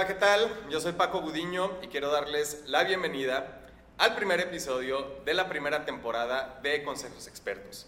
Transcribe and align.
Hola, 0.00 0.08
¿qué 0.08 0.14
tal? 0.14 0.50
Yo 0.70 0.80
soy 0.80 0.92
Paco 0.92 1.20
Gudiño 1.20 1.72
y 1.82 1.88
quiero 1.88 2.10
darles 2.10 2.64
la 2.66 2.84
bienvenida 2.84 3.68
al 3.98 4.16
primer 4.16 4.40
episodio 4.40 5.20
de 5.26 5.34
la 5.34 5.46
primera 5.46 5.84
temporada 5.84 6.58
de 6.62 6.82
Consejos 6.84 7.28
Expertos. 7.28 7.86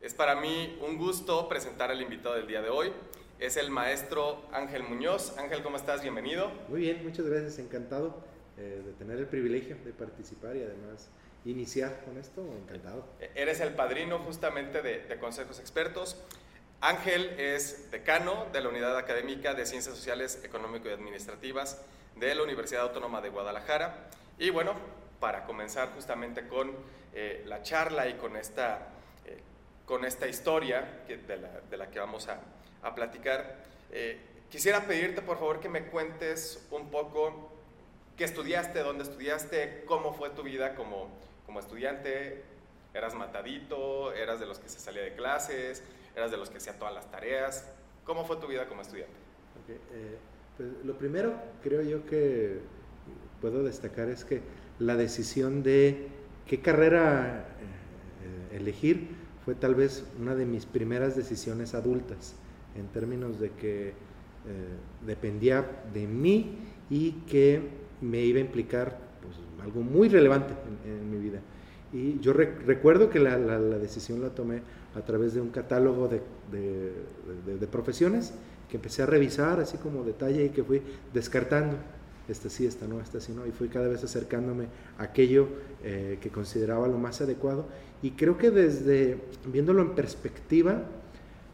Es 0.00 0.14
para 0.14 0.36
mí 0.36 0.78
un 0.86 0.98
gusto 0.98 1.48
presentar 1.48 1.90
al 1.90 2.00
invitado 2.00 2.36
del 2.36 2.46
día 2.46 2.62
de 2.62 2.68
hoy. 2.68 2.92
Es 3.40 3.56
el 3.56 3.72
maestro 3.72 4.44
Ángel 4.52 4.84
Muñoz. 4.84 5.36
Ángel, 5.36 5.64
¿cómo 5.64 5.76
estás? 5.76 6.02
Bienvenido. 6.02 6.52
Muy 6.68 6.82
bien, 6.82 7.02
muchas 7.02 7.26
gracias. 7.26 7.58
Encantado 7.58 8.22
eh, 8.56 8.82
de 8.86 8.92
tener 8.92 9.18
el 9.18 9.26
privilegio 9.26 9.76
de 9.84 9.92
participar 9.94 10.54
y 10.54 10.62
además 10.62 11.08
iniciar 11.44 12.04
con 12.04 12.18
esto. 12.18 12.40
Encantado. 12.62 13.04
Eres 13.34 13.58
el 13.58 13.74
padrino 13.74 14.20
justamente 14.20 14.80
de, 14.80 15.00
de 15.00 15.18
Consejos 15.18 15.58
Expertos. 15.58 16.22
Ángel 16.80 17.38
es 17.38 17.90
decano 17.90 18.46
de 18.52 18.60
la 18.60 18.68
Unidad 18.68 18.96
Académica 18.98 19.54
de 19.54 19.66
Ciencias 19.66 19.96
Sociales, 19.96 20.40
Económico 20.44 20.88
y 20.88 20.92
Administrativas 20.92 21.80
de 22.16 22.34
la 22.34 22.42
Universidad 22.42 22.82
Autónoma 22.82 23.20
de 23.20 23.30
Guadalajara. 23.30 24.08
Y 24.38 24.50
bueno, 24.50 24.74
para 25.18 25.44
comenzar 25.44 25.90
justamente 25.94 26.46
con 26.48 26.72
eh, 27.14 27.42
la 27.46 27.62
charla 27.62 28.08
y 28.08 28.14
con 28.14 28.36
esta, 28.36 28.88
eh, 29.24 29.40
con 29.86 30.04
esta 30.04 30.26
historia 30.26 31.02
de, 31.08 31.76
la, 31.76 31.90
que 31.90 31.98
vamos 31.98 32.28
a, 32.28 32.40
a 32.82 32.94
platicar, 32.94 33.56
eh, 33.90 34.20
quisiera 34.50 34.82
pedirte 34.82 35.22
por 35.22 35.38
favor 35.38 35.60
que 35.60 35.70
me 35.70 35.86
cuentes 35.86 36.66
un 36.70 36.90
poco 36.90 37.52
qué 38.16 38.24
estudiaste, 38.24 38.80
dónde 38.80 39.04
estudiaste, 39.04 39.84
cómo 39.86 40.12
fue 40.12 40.30
tu 40.30 40.42
vida 40.42 40.74
como, 40.74 41.08
como 41.46 41.60
estudiante, 41.60 42.44
eras 42.92 43.14
matadito, 43.14 44.12
eras 44.12 44.40
de 44.40 44.46
los 44.46 44.58
que 44.58 44.68
se 44.68 44.78
salía 44.78 45.02
de 45.02 45.14
clases, 45.14 45.82
eras 46.16 46.30
de 46.30 46.38
los 46.38 46.50
que 46.50 46.56
hacía 46.56 46.78
todas 46.78 46.94
las 46.94 47.10
tareas. 47.10 47.70
¿Cómo 48.04 48.24
fue 48.24 48.36
tu 48.38 48.46
vida 48.46 48.66
como 48.68 48.82
estudiante? 48.82 49.14
Eh, 49.68 50.16
pues 50.56 50.68
lo 50.84 50.96
primero 50.96 51.34
creo 51.62 51.82
yo 51.82 52.06
que 52.06 52.60
puedo 53.40 53.62
destacar 53.62 54.08
es 54.08 54.24
que 54.24 54.40
la 54.78 54.96
decisión 54.96 55.62
de 55.62 56.08
qué 56.46 56.60
carrera 56.60 57.46
eh, 58.52 58.56
elegir 58.56 59.08
fue 59.44 59.54
tal 59.54 59.74
vez 59.74 60.04
una 60.18 60.34
de 60.34 60.46
mis 60.46 60.66
primeras 60.66 61.16
decisiones 61.16 61.74
adultas, 61.74 62.34
en 62.74 62.88
términos 62.88 63.38
de 63.38 63.50
que 63.52 63.88
eh, 63.88 63.94
dependía 65.04 65.82
de 65.92 66.06
mí 66.06 66.58
y 66.88 67.12
que 67.28 67.60
me 68.00 68.20
iba 68.20 68.38
a 68.38 68.42
implicar 68.42 68.98
pues, 69.22 69.36
algo 69.62 69.82
muy 69.82 70.08
relevante 70.08 70.54
en 70.84 71.10
mi 71.10 71.18
vida. 71.18 71.40
Y 71.92 72.18
yo 72.20 72.32
re 72.32 72.52
recuerdo 72.66 73.10
que 73.10 73.18
la, 73.18 73.38
la, 73.38 73.58
la, 73.58 73.78
decisión 73.78 74.20
la 74.20 74.30
tomé 74.30 74.60
a 74.94 75.00
través 75.02 75.34
de 75.34 75.40
un 75.40 75.50
catálogo 75.50 76.08
de, 76.08 76.20
de, 76.50 76.92
de, 77.46 77.58
de, 77.58 77.66
profesiones 77.66 78.34
que 78.68 78.76
empecé 78.76 79.02
a 79.02 79.06
revisar 79.06 79.60
así 79.60 79.78
como 79.78 80.02
detalle 80.02 80.46
y 80.46 80.48
que 80.50 80.64
fui 80.64 80.82
descartando. 81.12 81.76
Esta 82.28 82.50
sí, 82.50 82.66
esta 82.66 82.88
no, 82.88 83.00
esta 83.00 83.20
sí 83.20 83.32
no. 83.32 83.46
Y 83.46 83.52
fui 83.52 83.68
cada 83.68 83.86
vez 83.86 84.02
acercándome 84.02 84.66
a 84.98 85.04
aquello 85.04 85.46
eh, 85.84 86.18
que 86.20 86.30
consideraba 86.30 86.88
lo 86.88 86.98
más 86.98 87.20
adecuado. 87.20 87.66
Y 88.02 88.12
creo 88.12 88.36
que 88.36 88.50
desde, 88.50 89.18
viéndolo 89.46 89.82
en 89.82 89.94
perspectiva, 89.94 90.82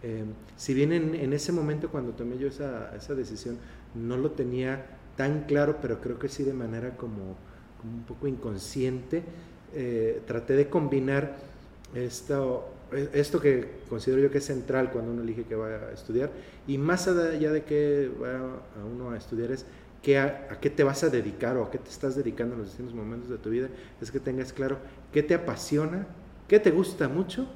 eh, 0.03 0.25
si 0.56 0.72
bien 0.72 0.92
en, 0.92 1.14
en, 1.14 1.33
ese 1.33 1.53
momento 1.53 1.91
cuando 1.91 2.12
tomé 2.12 2.38
yo 2.38 2.48
esa, 2.48 2.94
esa 2.97 3.14
decisión 3.14 3.58
no 3.94 4.16
lo 4.16 4.30
tenía 4.30 4.98
tan 5.16 5.44
claro, 5.44 5.77
pero 5.80 6.00
creo 6.00 6.19
que 6.19 6.28
sí 6.28 6.42
de 6.42 6.55
manera 6.55 6.97
como, 6.97 7.36
como 7.80 7.94
un 7.94 8.05
poco 8.05 8.27
inconsciente, 8.27 9.22
eh, 9.75 10.20
traté 10.27 10.55
de 10.55 10.69
combinar 10.69 11.37
esto, 11.95 12.69
esto 13.12 13.41
que 13.41 13.69
considero 13.89 14.20
yo 14.23 14.31
que 14.31 14.39
es 14.39 14.45
central 14.45 14.91
cuando 14.91 15.12
uno 15.12 15.23
elige 15.23 15.45
que 15.45 15.55
va 15.55 15.69
a 15.69 15.92
estudiar 15.92 16.31
y 16.67 16.78
más 16.78 17.09
allá 17.09 17.53
de 17.53 17.65
que 17.65 18.11
va 18.23 18.37
a 18.37 18.84
uno 18.84 19.11
a 19.11 19.17
estudiar 19.17 19.50
es 19.50 19.67
que 20.03 20.19
a, 20.19 20.59
qué 20.61 20.69
te 20.69 20.83
vas 20.83 21.05
a 21.05 21.09
dedicar 21.09 21.56
o 21.56 21.65
a 21.65 21.70
qué 21.70 21.78
te 21.78 21.89
estás 21.89 22.17
dedicando 22.17 22.55
en 22.55 22.61
los 22.61 22.70
distintos 22.70 22.95
momentos 22.95 23.31
de 23.31 23.39
tu 23.39 23.50
vida, 23.50 23.69
es 24.00 24.11
que 24.11 24.19
tengas 24.19 24.53
claro 24.53 24.78
qué 25.12 25.22
te 25.22 25.34
apasiona, 25.34 26.06
qué 26.49 26.59
te 26.59 26.71
gusta 26.71 27.09
mucho 27.09 27.47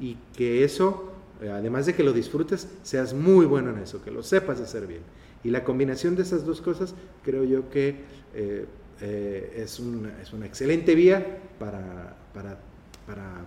y 0.00 0.16
que 0.36 0.64
eso, 0.64 1.12
además 1.40 1.86
de 1.86 1.94
que 1.94 2.02
lo 2.02 2.12
disfrutes, 2.12 2.68
seas 2.82 3.14
muy 3.14 3.46
bueno 3.46 3.70
en 3.70 3.78
eso, 3.78 4.02
que 4.02 4.10
lo 4.10 4.22
sepas 4.22 4.60
hacer 4.60 4.86
bien. 4.86 5.02
Y 5.44 5.50
la 5.50 5.62
combinación 5.62 6.16
de 6.16 6.22
esas 6.22 6.44
dos 6.44 6.60
cosas 6.60 6.94
creo 7.22 7.44
yo 7.44 7.70
que 7.70 8.00
eh, 8.34 8.66
eh, 9.00 9.54
es, 9.56 9.78
una, 9.78 10.20
es, 10.20 10.32
una, 10.32 10.46
excelente 10.46 10.94
vía 10.94 11.24
para, 11.58 12.16
para, 12.34 12.58
para 13.06 13.46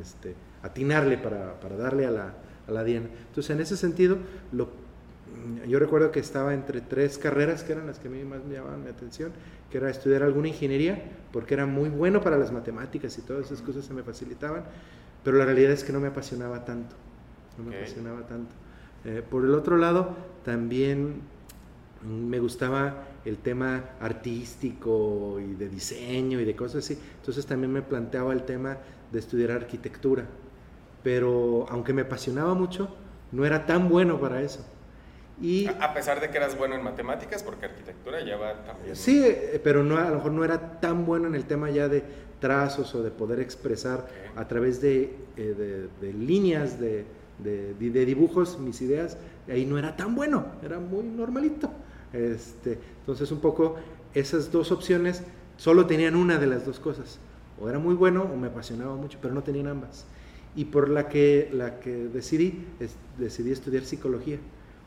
este, 0.00 0.34
atinarle, 0.62 1.18
para, 1.18 1.58
para 1.60 1.76
darle 1.76 2.06
a 2.06 2.10
la, 2.10 2.34
a 2.66 2.70
la, 2.70 2.84
diana. 2.84 3.08
Entonces, 3.28 3.50
en 3.50 3.60
ese 3.60 3.76
sentido, 3.76 4.18
lo, 4.52 4.70
yo 5.66 5.78
recuerdo 5.78 6.10
que 6.10 6.20
estaba 6.20 6.54
entre 6.54 6.80
tres 6.80 7.18
carreras 7.18 7.62
que 7.62 7.72
eran 7.72 7.86
las 7.86 7.98
que 7.98 8.08
a 8.08 8.10
mí 8.10 8.22
más 8.24 8.44
me 8.44 8.54
llamaban 8.54 8.84
mi 8.84 8.90
atención, 8.90 9.32
que 9.70 9.78
era 9.78 9.88
estudiar 9.90 10.22
alguna 10.22 10.48
ingeniería, 10.48 11.02
porque 11.32 11.54
era 11.54 11.66
muy 11.66 11.88
bueno 11.88 12.20
para 12.20 12.36
las 12.36 12.52
matemáticas 12.52 13.16
y 13.18 13.22
todas 13.22 13.46
esas 13.46 13.62
cosas 13.62 13.84
se 13.84 13.94
me 13.94 14.02
facilitaban, 14.02 14.64
pero 15.24 15.38
la 15.38 15.46
realidad 15.46 15.72
es 15.72 15.84
que 15.84 15.92
no 15.92 16.00
me 16.00 16.08
apasionaba 16.08 16.64
tanto, 16.64 16.94
no 17.56 17.64
me 17.64 17.70
okay. 17.70 17.82
apasionaba 17.82 18.26
tanto. 18.26 18.54
Eh, 19.04 19.22
por 19.28 19.44
el 19.44 19.54
otro 19.54 19.78
lado, 19.78 20.14
también 20.44 21.22
me 22.04 22.38
gustaba 22.38 23.04
el 23.24 23.38
tema 23.38 23.84
artístico 24.00 25.38
y 25.40 25.54
de 25.54 25.68
diseño 25.68 26.40
y 26.40 26.44
de 26.44 26.56
cosas 26.56 26.84
así. 26.84 26.98
Entonces 27.18 27.46
también 27.46 27.72
me 27.72 27.82
planteaba 27.82 28.32
el 28.32 28.42
tema 28.42 28.78
de 29.10 29.18
estudiar 29.18 29.52
arquitectura. 29.52 30.24
Pero 31.02 31.66
aunque 31.68 31.92
me 31.92 32.02
apasionaba 32.02 32.54
mucho, 32.54 32.94
no 33.32 33.44
era 33.44 33.66
tan 33.66 33.88
bueno 33.88 34.20
para 34.20 34.40
eso. 34.42 34.64
Y, 35.40 35.66
a 35.66 35.92
pesar 35.94 36.20
de 36.20 36.30
que 36.30 36.36
eras 36.36 36.56
bueno 36.56 36.76
en 36.76 36.84
matemáticas, 36.84 37.42
porque 37.42 37.66
arquitectura 37.66 38.20
lleva 38.20 38.62
también... 38.64 38.94
Sí, 38.94 39.26
pero 39.64 39.82
no, 39.82 39.96
a 39.96 40.08
lo 40.10 40.16
mejor 40.16 40.32
no 40.32 40.44
era 40.44 40.78
tan 40.80 41.04
bueno 41.04 41.26
en 41.26 41.34
el 41.34 41.46
tema 41.46 41.70
ya 41.70 41.88
de 41.88 42.04
trazos 42.38 42.94
o 42.94 43.02
de 43.02 43.10
poder 43.10 43.40
expresar 43.40 44.00
okay. 44.00 44.30
a 44.36 44.46
través 44.46 44.80
de, 44.80 45.16
eh, 45.36 45.88
de, 46.00 46.06
de 46.06 46.12
líneas, 46.12 46.78
de, 46.78 47.06
de, 47.38 48.04
dibujos, 48.04 48.58
mis 48.58 48.80
ideas. 48.82 49.16
Ahí 49.48 49.64
no 49.64 49.78
era 49.78 49.96
tan 49.96 50.14
bueno, 50.14 50.46
era 50.62 50.78
muy 50.78 51.04
normalito. 51.04 51.70
Este, 52.12 52.78
entonces 53.00 53.30
un 53.32 53.40
poco 53.40 53.76
esas 54.14 54.52
dos 54.52 54.72
opciones 54.72 55.22
solo 55.56 55.86
tenían 55.86 56.16
una 56.16 56.38
de 56.38 56.46
las 56.46 56.66
dos 56.66 56.78
cosas. 56.78 57.18
O 57.60 57.68
era 57.68 57.78
muy 57.78 57.94
bueno 57.94 58.22
o 58.22 58.36
me 58.36 58.48
apasionaba 58.48 58.96
mucho, 58.96 59.18
pero 59.20 59.34
no 59.34 59.42
tenían 59.42 59.68
ambas. 59.68 60.06
Y 60.54 60.66
por 60.66 60.88
la 60.88 61.08
que, 61.08 61.48
la 61.52 61.80
que 61.80 61.90
decidí, 61.90 62.64
decidí 63.18 63.52
estudiar 63.52 63.84
psicología, 63.84 64.38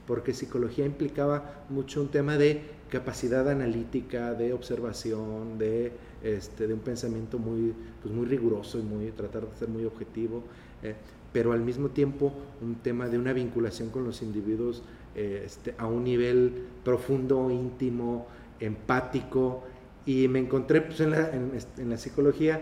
porque 0.05 0.33
psicología 0.33 0.85
implicaba 0.85 1.65
mucho 1.69 2.01
un 2.01 2.09
tema 2.09 2.37
de 2.37 2.61
capacidad 2.89 3.49
analítica, 3.49 4.33
de 4.33 4.53
observación, 4.53 5.57
de, 5.57 5.91
este, 6.23 6.67
de 6.67 6.73
un 6.73 6.81
pensamiento 6.81 7.39
muy, 7.39 7.73
pues 8.01 8.13
muy 8.13 8.25
riguroso 8.25 8.77
y 8.77 8.83
muy, 8.83 9.11
tratar 9.11 9.49
de 9.49 9.57
ser 9.57 9.69
muy 9.69 9.85
objetivo, 9.85 10.43
eh, 10.83 10.95
pero 11.33 11.51
al 11.51 11.61
mismo 11.61 11.89
tiempo 11.89 12.31
un 12.61 12.75
tema 12.75 13.07
de 13.07 13.17
una 13.17 13.33
vinculación 13.33 13.89
con 13.89 14.03
los 14.03 14.21
individuos 14.21 14.83
eh, 15.15 15.43
este, 15.45 15.73
a 15.77 15.87
un 15.87 16.03
nivel 16.03 16.67
profundo, 16.83 17.49
íntimo, 17.49 18.27
empático, 18.59 19.63
y 20.05 20.27
me 20.27 20.39
encontré 20.39 20.81
pues, 20.81 20.99
en, 20.99 21.11
la, 21.11 21.29
en, 21.31 21.51
en, 21.77 21.89
la, 21.89 21.97
psicología 21.97 22.61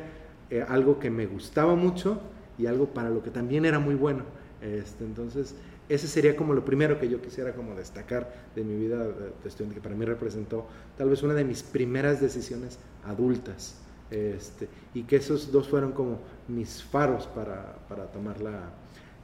eh, 0.49 0.63
algo 0.67 0.99
que 0.99 1.09
me 1.09 1.25
gustaba 1.25 1.75
mucho 1.75 2.21
y 2.57 2.67
algo 2.67 2.87
para 2.87 3.09
lo 3.09 3.23
que 3.23 3.31
también 3.31 3.65
era 3.65 3.79
muy 3.79 3.95
bueno. 3.95 4.23
Este, 4.61 5.03
entonces, 5.03 5.55
ese 5.89 6.07
sería 6.07 6.35
como 6.35 6.53
lo 6.53 6.63
primero 6.63 6.99
que 6.99 7.09
yo 7.09 7.21
quisiera 7.21 7.53
como 7.53 7.75
destacar 7.75 8.33
de 8.55 8.63
mi 8.63 8.75
vida 8.75 9.03
de 9.07 9.31
estudiante, 9.45 9.75
que 9.75 9.81
para 9.81 9.95
mí 9.95 10.05
representó 10.05 10.67
tal 10.97 11.09
vez 11.09 11.23
una 11.23 11.33
de 11.33 11.43
mis 11.43 11.63
primeras 11.63 12.21
decisiones 12.21 12.79
adultas. 13.05 13.79
Este, 14.09 14.69
y 14.93 15.03
que 15.03 15.15
esos 15.15 15.51
dos 15.51 15.67
fueron 15.67 15.91
como 15.91 16.19
mis 16.47 16.83
faros 16.83 17.25
para, 17.27 17.77
para 17.89 18.05
tomar 18.11 18.39
la, 18.41 18.69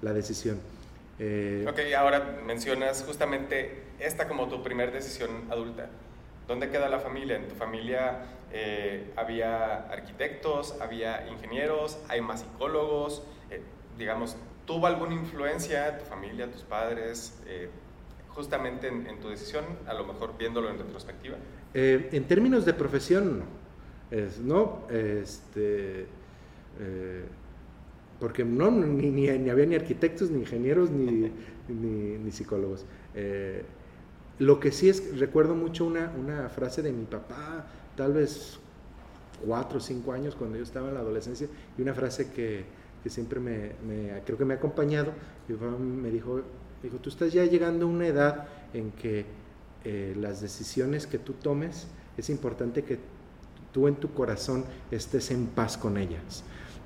la 0.01 0.13
decisión. 0.13 0.57
Eh, 1.19 1.65
ok, 1.67 1.79
ahora 1.97 2.39
mencionas 2.45 3.03
justamente 3.05 3.83
esta 3.99 4.27
como 4.27 4.47
tu 4.47 4.63
primera 4.63 4.91
decisión 4.91 5.29
adulta. 5.49 5.89
¿Dónde 6.47 6.69
queda 6.69 6.89
la 6.89 6.99
familia? 6.99 7.35
¿En 7.35 7.47
tu 7.47 7.55
familia 7.55 8.21
eh, 8.51 9.11
había 9.15 9.87
arquitectos, 9.91 10.79
había 10.81 11.27
ingenieros, 11.27 11.99
hay 12.07 12.21
más 12.21 12.39
psicólogos? 12.39 13.21
Eh, 13.51 13.61
digamos, 13.97 14.35
¿tuvo 14.65 14.87
alguna 14.87 15.13
influencia 15.13 15.99
tu 15.99 16.05
familia, 16.05 16.49
tus 16.49 16.63
padres, 16.63 17.37
eh, 17.45 17.69
justamente 18.29 18.87
en, 18.87 19.05
en, 19.07 19.19
tu 19.19 19.29
decisión, 19.29 19.65
a 19.85 19.93
lo 19.93 20.05
mejor 20.05 20.37
viéndolo 20.37 20.69
en 20.69 20.79
retrospectiva? 20.79 21.37
En 21.73 22.23
términos 22.23 22.65
de 22.65 22.73
profesión, 22.73 23.39
no. 23.39 23.45
Es, 24.09 24.39
no, 24.39 24.87
este, 24.89 26.07
porque 28.19 28.43
no, 28.43 28.71
ni, 28.71 29.09
ni, 29.09 29.27
ni, 29.37 29.49
había 29.49 29.65
ni 29.65 29.75
arquitectos, 29.75 30.29
ni 30.29 30.39
ingenieros, 30.39 30.89
ni, 30.91 31.31
ni, 31.67 32.17
ni 32.17 32.31
psicólogos. 32.31 32.85
Eh, 33.15 33.63
lo 34.39 34.59
que 34.59 34.71
sí 34.71 34.89
es, 34.89 35.19
recuerdo 35.19 35.55
mucho 35.55 35.85
una, 35.85 36.11
una 36.17 36.49
frase 36.49 36.81
de 36.81 36.91
mi 36.91 37.05
papá, 37.05 37.65
tal 37.95 38.13
vez 38.13 38.59
cuatro 39.45 39.77
o 39.77 39.81
cinco 39.81 40.11
años 40.13 40.35
cuando 40.35 40.57
yo 40.57 40.63
estaba 40.63 40.89
en 40.89 40.95
la 40.95 40.99
adolescencia, 41.01 41.47
y 41.77 41.81
una 41.81 41.93
frase 41.93 42.31
que, 42.31 42.65
que 43.03 43.09
siempre 43.09 43.39
me, 43.39 43.73
me, 43.87 44.21
creo 44.25 44.37
que 44.37 44.45
me 44.45 44.53
ha 44.53 44.57
acompañado, 44.57 45.13
mi 45.47 45.55
papá 45.55 45.77
me 45.77 46.09
dijo, 46.09 46.41
Dijo, 46.81 46.97
tú 46.97 47.09
estás 47.09 47.33
ya 47.33 47.45
llegando 47.45 47.85
a 47.85 47.89
una 47.89 48.07
edad 48.07 48.47
en 48.73 48.91
que 48.91 49.25
eh, 49.83 50.15
las 50.17 50.41
decisiones 50.41 51.07
que 51.07 51.19
tú 51.19 51.33
tomes, 51.33 51.87
es 52.17 52.29
importante 52.29 52.83
que 52.83 52.99
tú 53.73 53.87
en 53.87 53.95
tu 53.95 54.13
corazón 54.13 54.63
estés 54.91 55.31
en 55.31 55.47
paz 55.47 55.77
con 55.77 55.97
ellas. 55.97 56.43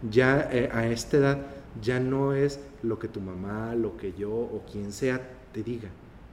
Ya 0.10 0.50
eh, 0.52 0.70
a 0.72 0.88
esta 0.88 1.18
edad 1.18 1.38
ya 1.82 2.00
no 2.00 2.34
es 2.34 2.60
lo 2.82 3.00
que 3.00 3.08
tu 3.08 3.22
mamá, 3.22 3.76
lo 3.76 3.98
que 3.98 4.14
yo 4.14 4.32
o 4.32 4.64
quien 4.72 4.92
sea 4.92 5.22
te 5.52 5.64
diga. 5.64 5.90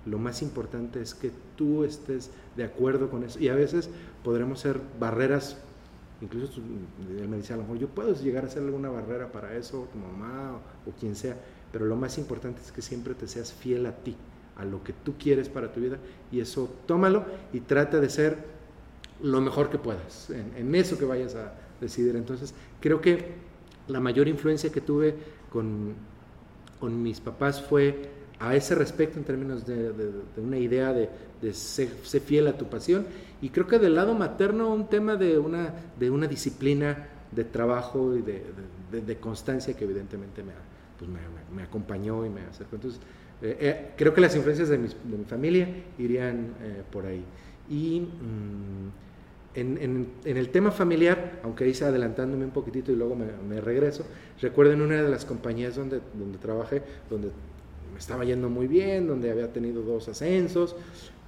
Lo 0.07 0.19
más 0.19 0.43
importante 0.43 1.01
es 1.01 1.15
que 1.15 1.31
tú 1.57 1.85
estés 1.85 2.31
de 2.57 2.65
acuerdo 2.65 3.11
con 3.11 3.23
eso. 3.23 3.39
Y 3.39 3.49
a 3.49 3.55
veces 3.55 3.91
podremos 4.25 4.61
ser 4.61 4.81
barreras, 4.99 5.59
incluso 6.21 6.61
él 7.19 7.29
me 7.29 7.37
dice, 7.37 7.53
a 7.53 7.57
lo 7.57 7.63
mejor 7.63 7.79
yo 7.79 7.89
puedo 7.89 8.15
llegar 8.15 8.45
a 8.45 8.49
ser 8.49 8.63
alguna 8.63 8.89
barrera 8.89 9.31
para 9.31 9.55
eso, 9.57 9.89
tu 9.93 9.99
mamá 9.99 10.59
o, 10.87 10.91
quien 10.99 11.15
sea, 11.15 11.37
pero 11.73 11.85
lo 11.85 11.97
más 11.97 12.19
importante 12.19 12.61
es 12.63 12.73
que 12.73 12.83
siempre 12.83 13.15
te 13.15 13.29
seas 13.29 13.53
fiel 13.53 13.87
a 13.87 13.97
ti, 13.97 14.17
a 14.57 14.65
lo 14.65 14.83
que 14.83 14.93
tú 14.93 15.15
quieres 15.19 15.49
para 15.49 15.73
tu 15.73 15.81
vida 15.81 15.99
y 16.33 16.41
eso 16.41 16.71
tómalo 16.87 17.25
y 17.53 17.61
trata 17.61 18.01
de 18.01 18.11
ser 18.11 18.39
lo 19.23 19.41
mejor 19.41 19.71
que 19.71 19.79
puedas 19.79 20.31
en 20.31 20.75
eso 20.75 20.99
que 20.99 21.05
vayas 21.05 21.35
a 21.35 21.53
decidir. 21.81 22.17
Entonces, 22.17 22.55
creo 22.81 23.01
que 23.01 23.50
la 23.88 24.00
mayor 24.00 24.29
influencia 24.29 24.71
que 24.71 24.81
tuve 24.81 25.15
con, 25.50 25.94
con 26.79 27.03
mis 27.03 27.21
papás 27.21 27.61
fue 27.61 28.11
a 28.38 28.56
ese 28.56 28.75
respecto 28.75 29.19
en 29.19 29.25
términos 29.25 29.67
de, 29.67 29.93
de, 29.93 30.41
una 30.41 30.56
idea 30.56 30.93
de, 30.93 31.09
de 31.43 31.53
ser, 31.53 31.91
ser, 32.03 32.23
fiel 32.23 32.47
a 32.49 32.56
tu 32.56 32.67
pasión. 32.67 33.06
Y 33.43 33.50
creo 33.50 33.67
que 33.67 33.79
del 33.79 33.94
lado 33.94 34.15
materno 34.15 34.73
un 34.73 34.88
tema 34.88 35.17
de 35.17 35.38
una, 35.38 35.75
de 35.99 36.11
una 36.11 36.27
disciplina 36.27 37.09
de 37.31 37.44
trabajo 37.44 38.17
y 38.17 38.23
de, 38.23 39.17
constancia 39.21 39.77
que 39.77 39.85
evidentemente 39.85 40.43
me, 40.43 40.53
pues 40.99 41.11
me, 41.55 41.62
acompañó 41.62 42.25
y 42.25 42.31
me 42.31 42.41
acercó. 42.43 42.76
Entonces, 42.76 43.00
eh, 43.43 43.56
eh, 43.61 43.91
creo 43.97 44.12
que 44.12 44.21
las 44.21 44.35
influencias 44.35 44.69
de, 44.69 44.79
mis, 44.79 44.97
mi 45.05 45.25
familia 45.25 45.69
irían 45.99 46.55
eh, 46.62 46.83
por 46.91 47.06
ahí. 47.06 47.23
Y 47.69 48.00
mmm, 48.00 49.10
en, 49.55 49.79
en, 49.79 50.08
en, 50.25 50.37
el 50.37 50.50
tema 50.50 50.70
familiar, 50.70 51.41
aunque 51.43 51.69
hice 51.69 51.85
adelantándome 51.85 52.44
un 52.44 52.50
poquitito 52.52 52.93
y 52.93 52.97
luego 52.97 53.17
me, 53.17 53.26
me 53.49 53.61
regreso, 53.61 54.05
recuerdo 54.41 54.73
en 54.73 54.82
una 54.82 55.02
de 55.02 55.08
las 55.08 55.25
compañías 55.25 55.76
donde, 55.76 56.00
donde 56.14 56.38
trabajé, 56.38 56.82
donde 57.08 57.31
me 57.93 57.99
estaba 57.99 58.25
yendo 58.25 58.49
muy 58.49 58.67
bien, 58.67 59.06
donde 59.06 59.31
había 59.31 59.52
tenido 59.52 59.82
dos 59.82 60.08
ascensos, 60.08 60.76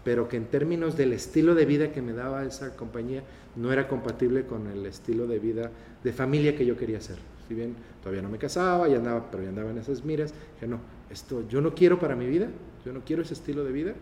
pero 0.04 0.28
que 0.28 0.36
en 0.36 0.46
términos 0.46 0.96
del 0.96 1.12
estilo 1.12 1.54
de 1.54 1.64
vida 1.64 1.92
que 1.92 2.02
me 2.02 2.12
daba 2.12 2.44
esa 2.44 2.76
compañía 2.76 3.22
no 3.56 3.72
era 3.72 3.88
compatible 3.88 4.44
con 4.46 4.66
el 4.68 4.86
estilo 4.86 5.26
de 5.26 5.38
vida 5.38 5.70
de 6.02 6.12
familia 6.12 6.56
que 6.56 6.66
yo 6.66 6.76
quería 6.76 6.98
hacer. 6.98 7.16
Si 7.48 7.54
bien 7.54 7.74
todavía 8.02 8.22
no 8.22 8.28
me 8.28 8.38
casaba, 8.38 8.88
ya 8.88 8.96
andaba, 8.96 9.30
pero 9.30 9.42
ya 9.42 9.50
andaba 9.50 9.70
en 9.70 9.78
esas 9.78 10.04
miras, 10.04 10.32
que 10.58 10.66
no, 10.66 10.80
esto 11.10 11.46
yo 11.48 11.60
no 11.60 11.74
quiero 11.74 11.98
para 11.98 12.16
mi 12.16 12.26
vida, 12.26 12.48
yo 12.84 12.92
no 12.92 13.00
quiero 13.04 13.22
ese 13.22 13.34
estilo 13.34 13.64
de 13.64 13.72
vida, 13.72 13.94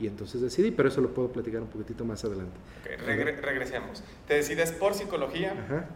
y 0.00 0.06
entonces 0.06 0.40
decidí, 0.40 0.70
pero 0.70 0.88
eso 0.88 1.00
lo 1.00 1.12
puedo 1.12 1.28
platicar 1.32 1.60
un 1.60 1.68
poquitito 1.68 2.04
más 2.04 2.24
adelante. 2.24 2.56
Okay, 2.82 2.96
regre 2.96 3.40
regresemos. 3.40 4.02
Te 4.26 4.34
decides 4.34 4.72
por 4.72 4.94
psicología 4.94 5.52
Ajá. 5.52 5.86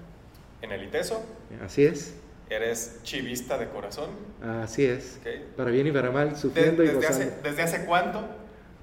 en 0.61 0.73
el 0.73 0.85
ITESO. 0.85 1.23
Así 1.65 1.85
es. 1.85 2.15
¿Eres 2.51 3.01
chivista 3.03 3.57
de 3.59 3.69
corazón? 3.69 4.11
Así 4.43 4.85
es. 4.85 5.19
Okay. 5.21 5.47
Para 5.57 5.71
bien 5.71 5.87
y 5.87 5.93
para 5.93 6.11
mal, 6.11 6.37
sufriendo 6.37 6.83
de, 6.83 6.89
desde 6.89 7.01
y 7.01 7.07
gozando. 7.07 7.33
Hace, 7.33 7.43
¿Desde 7.43 7.63
hace 7.63 7.85
cuánto? 7.87 8.25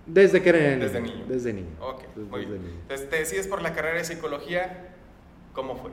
Desde 0.06 0.42
que 0.42 0.50
era 0.50 0.60
Desde 0.60 1.02
niño. 1.02 1.26
Desde 1.28 1.54
niño. 1.54 1.76
Ok, 1.82 2.04
desde, 2.16 2.30
muy 2.30 2.46
bien. 2.46 2.62
Entonces 2.82 3.10
te 3.10 3.18
decides 3.18 3.48
por 3.48 3.62
la 3.62 3.74
carrera 3.74 3.98
de 3.98 4.06
psicología, 4.06 4.96
¿cómo 5.54 5.76
fue? 5.76 5.92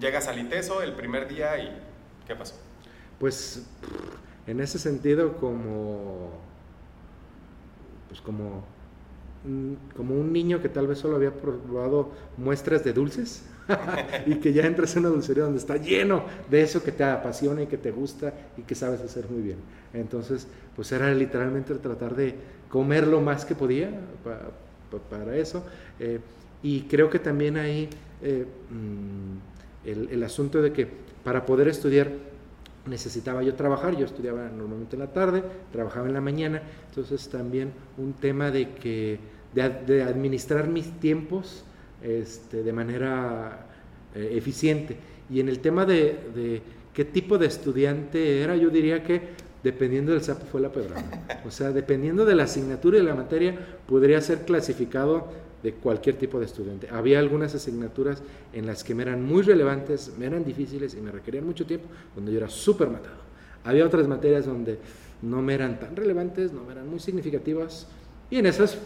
Llegas 0.00 0.26
al 0.26 0.38
ITESO 0.40 0.82
el 0.82 0.94
primer 0.94 1.28
día 1.28 1.56
y 1.58 1.70
¿qué 2.26 2.34
pasó? 2.34 2.56
Pues 3.20 3.64
en 4.46 4.60
ese 4.60 4.78
sentido 4.78 5.36
como 5.36 6.32
pues 8.14 8.22
como 8.22 8.62
como 9.94 10.14
un 10.14 10.32
niño 10.32 10.62
que 10.62 10.70
tal 10.70 10.86
vez 10.86 10.98
solo 10.98 11.16
había 11.16 11.32
probado 11.32 12.12
muestras 12.38 12.82
de 12.82 12.92
dulces 12.92 13.42
y 14.26 14.36
que 14.36 14.52
ya 14.52 14.64
entras 14.64 14.94
en 14.94 15.00
una 15.00 15.08
dulcería 15.10 15.42
donde 15.42 15.58
está 15.58 15.76
lleno 15.76 16.24
de 16.48 16.62
eso 16.62 16.82
que 16.82 16.92
te 16.92 17.02
apasiona 17.02 17.62
y 17.62 17.66
que 17.66 17.76
te 17.76 17.90
gusta 17.90 18.32
y 18.56 18.62
que 18.62 18.74
sabes 18.74 19.00
hacer 19.00 19.28
muy 19.28 19.42
bien. 19.42 19.58
Entonces, 19.92 20.46
pues 20.76 20.92
era 20.92 21.12
literalmente 21.12 21.74
tratar 21.74 22.14
de 22.14 22.34
comer 22.68 23.06
lo 23.06 23.20
más 23.20 23.44
que 23.44 23.54
podía 23.54 23.90
para, 24.22 24.50
para 25.10 25.36
eso. 25.36 25.64
Eh, 25.98 26.20
y 26.62 26.82
creo 26.82 27.10
que 27.10 27.18
también 27.18 27.56
hay 27.56 27.88
eh, 28.22 28.46
el, 29.84 30.08
el 30.10 30.22
asunto 30.22 30.62
de 30.62 30.72
que 30.72 30.88
para 31.22 31.44
poder 31.44 31.68
estudiar 31.68 32.12
necesitaba 32.86 33.42
yo 33.42 33.54
trabajar, 33.54 33.96
yo 33.96 34.04
estudiaba 34.04 34.48
normalmente 34.48 34.96
en 34.96 35.00
la 35.00 35.12
tarde, 35.12 35.42
trabajaba 35.72 36.06
en 36.06 36.14
la 36.14 36.20
mañana, 36.20 36.62
entonces 36.88 37.28
también 37.28 37.72
un 37.96 38.12
tema 38.14 38.50
de 38.50 38.70
que 38.74 39.18
de, 39.54 40.02
administrar 40.02 40.68
mis 40.68 41.00
tiempos 41.00 41.64
este, 42.02 42.62
de 42.62 42.72
manera 42.72 43.66
eh, 44.14 44.32
eficiente. 44.32 44.96
Y 45.30 45.40
en 45.40 45.48
el 45.48 45.60
tema 45.60 45.86
de, 45.86 46.18
de, 46.34 46.62
qué 46.92 47.04
tipo 47.04 47.38
de 47.38 47.46
estudiante 47.46 48.42
era, 48.42 48.56
yo 48.56 48.68
diría 48.70 49.02
que 49.02 49.22
dependiendo 49.62 50.12
del 50.12 50.22
SAP 50.22 50.42
fue 50.44 50.60
la 50.60 50.70
pedrada. 50.70 51.02
O 51.46 51.50
sea, 51.50 51.70
dependiendo 51.70 52.26
de 52.26 52.34
la 52.34 52.44
asignatura 52.44 52.98
y 52.98 53.00
de 53.00 53.06
la 53.06 53.14
materia, 53.14 53.58
podría 53.86 54.20
ser 54.20 54.44
clasificado 54.44 55.28
de 55.64 55.72
cualquier 55.72 56.16
tipo 56.16 56.38
de 56.38 56.44
estudiante. 56.44 56.88
Había 56.90 57.18
algunas 57.18 57.54
asignaturas 57.54 58.22
en 58.52 58.66
las 58.66 58.84
que 58.84 58.94
me 58.94 59.02
eran 59.02 59.24
muy 59.24 59.40
relevantes, 59.40 60.12
me 60.18 60.26
eran 60.26 60.44
difíciles 60.44 60.94
y 60.94 61.00
me 61.00 61.10
requerían 61.10 61.46
mucho 61.46 61.64
tiempo, 61.64 61.88
donde 62.14 62.32
yo 62.32 62.38
era 62.38 62.50
súper 62.50 62.90
matado. 62.90 63.16
Había 63.64 63.86
otras 63.86 64.06
materias 64.06 64.44
donde 64.44 64.78
no 65.22 65.40
me 65.40 65.54
eran 65.54 65.80
tan 65.80 65.96
relevantes, 65.96 66.52
no 66.52 66.64
me 66.64 66.72
eran 66.72 66.86
muy 66.86 67.00
significativas, 67.00 67.86
y 68.30 68.36
en 68.36 68.44
esas 68.44 68.76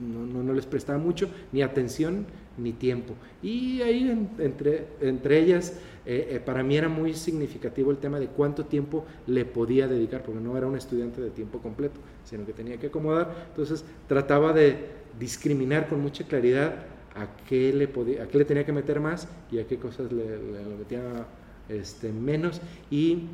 no, 0.00 0.26
no, 0.26 0.42
no 0.42 0.52
les 0.52 0.66
prestaba 0.66 0.98
mucho, 0.98 1.30
ni 1.52 1.62
atención, 1.62 2.26
ni 2.58 2.72
tiempo. 2.72 3.14
Y 3.40 3.80
ahí 3.82 4.10
en, 4.10 4.28
entre, 4.38 4.88
entre 5.00 5.38
ellas, 5.38 5.74
eh, 6.04 6.30
eh, 6.32 6.40
para 6.44 6.64
mí 6.64 6.76
era 6.76 6.88
muy 6.88 7.14
significativo 7.14 7.92
el 7.92 7.98
tema 7.98 8.18
de 8.18 8.26
cuánto 8.26 8.64
tiempo 8.64 9.04
le 9.28 9.44
podía 9.44 9.86
dedicar, 9.86 10.24
porque 10.24 10.40
no 10.40 10.56
era 10.56 10.66
un 10.66 10.76
estudiante 10.76 11.20
de 11.20 11.30
tiempo 11.30 11.60
completo, 11.60 12.00
sino 12.24 12.44
que 12.44 12.52
tenía 12.52 12.76
que 12.78 12.88
acomodar. 12.88 13.46
Entonces 13.50 13.84
trataba 14.08 14.52
de 14.52 14.99
discriminar 15.20 15.88
con 15.88 16.00
mucha 16.00 16.24
claridad 16.24 16.74
a 17.14 17.28
qué 17.48 17.72
le, 17.72 17.86
podía, 17.86 18.24
a 18.24 18.26
qué 18.26 18.38
le 18.38 18.44
tenía 18.44 18.64
que 18.64 18.72
meter 18.72 18.98
más 18.98 19.28
y 19.52 19.60
a 19.60 19.66
qué 19.66 19.76
cosas 19.76 20.10
le, 20.10 20.24
le 20.24 20.76
metía 20.78 21.26
este, 21.68 22.12
menos. 22.12 22.60
Y 22.90 23.26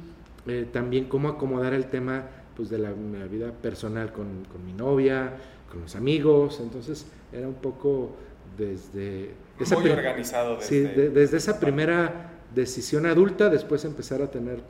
eh, 0.47 0.67
también 0.71 1.07
cómo 1.07 1.29
acomodar 1.29 1.73
el 1.73 1.87
tema 1.87 2.25
pues, 2.55 2.69
de 2.69 2.79
la, 2.79 2.91
la 2.91 3.27
vida 3.27 3.53
personal 3.53 4.13
con, 4.13 4.45
con 4.51 4.65
mi 4.65 4.73
novia, 4.73 5.33
con 5.71 5.81
los 5.81 5.97
amigos, 5.97 6.61
entonces 6.61 7.07
era 7.33 7.49
un 7.49 7.55
poco 7.55 8.17
desde... 8.57 9.31
Esa 9.59 9.79
Muy 9.79 9.91
organizado 9.91 10.57
desde... 10.57 10.69
Sí, 10.69 10.81
de, 10.81 11.11
desde 11.11 11.37
esa 11.39 11.59
primera 11.59 12.33
decisión 12.55 13.07
adulta, 13.07 13.49
después 13.49 13.85
empezar 13.85 14.23
a 14.23 14.31
tener 14.31 14.61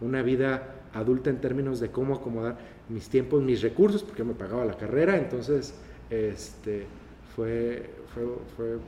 una 0.00 0.22
vida 0.22 0.74
adulta 0.94 1.30
en 1.30 1.40
términos 1.40 1.80
de 1.80 1.90
cómo 1.90 2.14
acomodar 2.14 2.58
mis 2.88 3.08
tiempos, 3.08 3.42
mis 3.42 3.62
recursos, 3.62 4.02
porque 4.02 4.22
me 4.22 4.34
pagaba 4.34 4.64
la 4.64 4.76
carrera, 4.76 5.16
entonces 5.16 5.74
este, 6.10 6.86
fue, 7.34 7.90
fue, 8.14 8.24
fue 8.56 8.78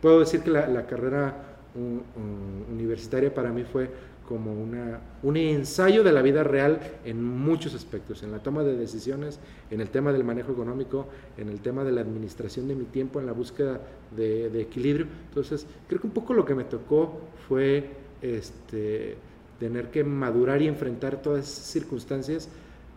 puedo 0.00 0.20
decir 0.20 0.40
que 0.40 0.50
la, 0.50 0.86
carrera 0.86 1.34
un, 1.74 2.02
un, 2.16 2.74
universitaria 2.74 3.32
para 3.32 3.50
mí 3.50 3.64
fue 3.64 3.88
como 4.28 4.52
una, 4.52 5.00
un 5.22 5.36
ensayo 5.36 6.02
de 6.02 6.12
la 6.12 6.22
vida 6.22 6.42
real 6.42 6.80
en 7.04 7.22
muchos 7.22 7.74
aspectos, 7.74 8.22
en 8.22 8.32
la 8.32 8.38
toma 8.38 8.62
de 8.62 8.76
decisiones, 8.76 9.38
en 9.70 9.80
el 9.80 9.90
tema 9.90 10.12
del 10.12 10.24
manejo 10.24 10.52
económico, 10.52 11.06
en 11.36 11.48
el 11.48 11.60
tema 11.60 11.84
de 11.84 11.92
la 11.92 12.00
administración 12.00 12.68
de 12.68 12.74
mi 12.74 12.84
tiempo, 12.84 13.20
en 13.20 13.26
la 13.26 13.32
búsqueda 13.32 13.80
de, 14.16 14.48
de 14.48 14.60
equilibrio. 14.60 15.06
Entonces, 15.28 15.66
creo 15.88 16.00
que 16.00 16.06
un 16.06 16.12
poco 16.12 16.34
lo 16.34 16.44
que 16.44 16.54
me 16.54 16.64
tocó 16.64 17.20
fue 17.48 17.90
este, 18.22 19.16
tener 19.58 19.90
que 19.90 20.02
madurar 20.02 20.62
y 20.62 20.68
enfrentar 20.68 21.20
todas 21.20 21.44
esas 21.44 21.66
circunstancias 21.66 22.48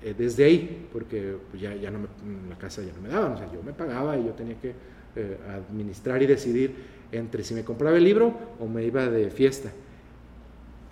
eh, 0.05 0.13
desde 0.15 0.45
ahí, 0.45 0.87
porque 0.93 1.35
pues, 1.49 1.59
ya, 1.59 1.73
ya 1.73 1.89
no 1.89 1.97
me, 1.97 2.07
la 2.47 2.55
casa 2.59 2.83
ya 2.83 2.93
no 2.93 3.01
me 3.01 3.09
daban, 3.09 3.33
o 3.33 3.37
sea, 3.37 3.51
yo 3.51 3.63
me 3.63 3.73
pagaba 3.73 4.15
y 4.15 4.23
yo 4.23 4.33
tenía 4.33 4.55
que 4.61 4.75
eh, 5.15 5.37
administrar 5.49 6.21
y 6.21 6.27
decidir 6.27 6.75
entre 7.11 7.43
si 7.43 7.55
me 7.55 7.63
compraba 7.63 7.97
el 7.97 8.03
libro 8.03 8.31
o 8.59 8.67
me 8.67 8.83
iba 8.83 9.07
de 9.07 9.31
fiesta. 9.31 9.71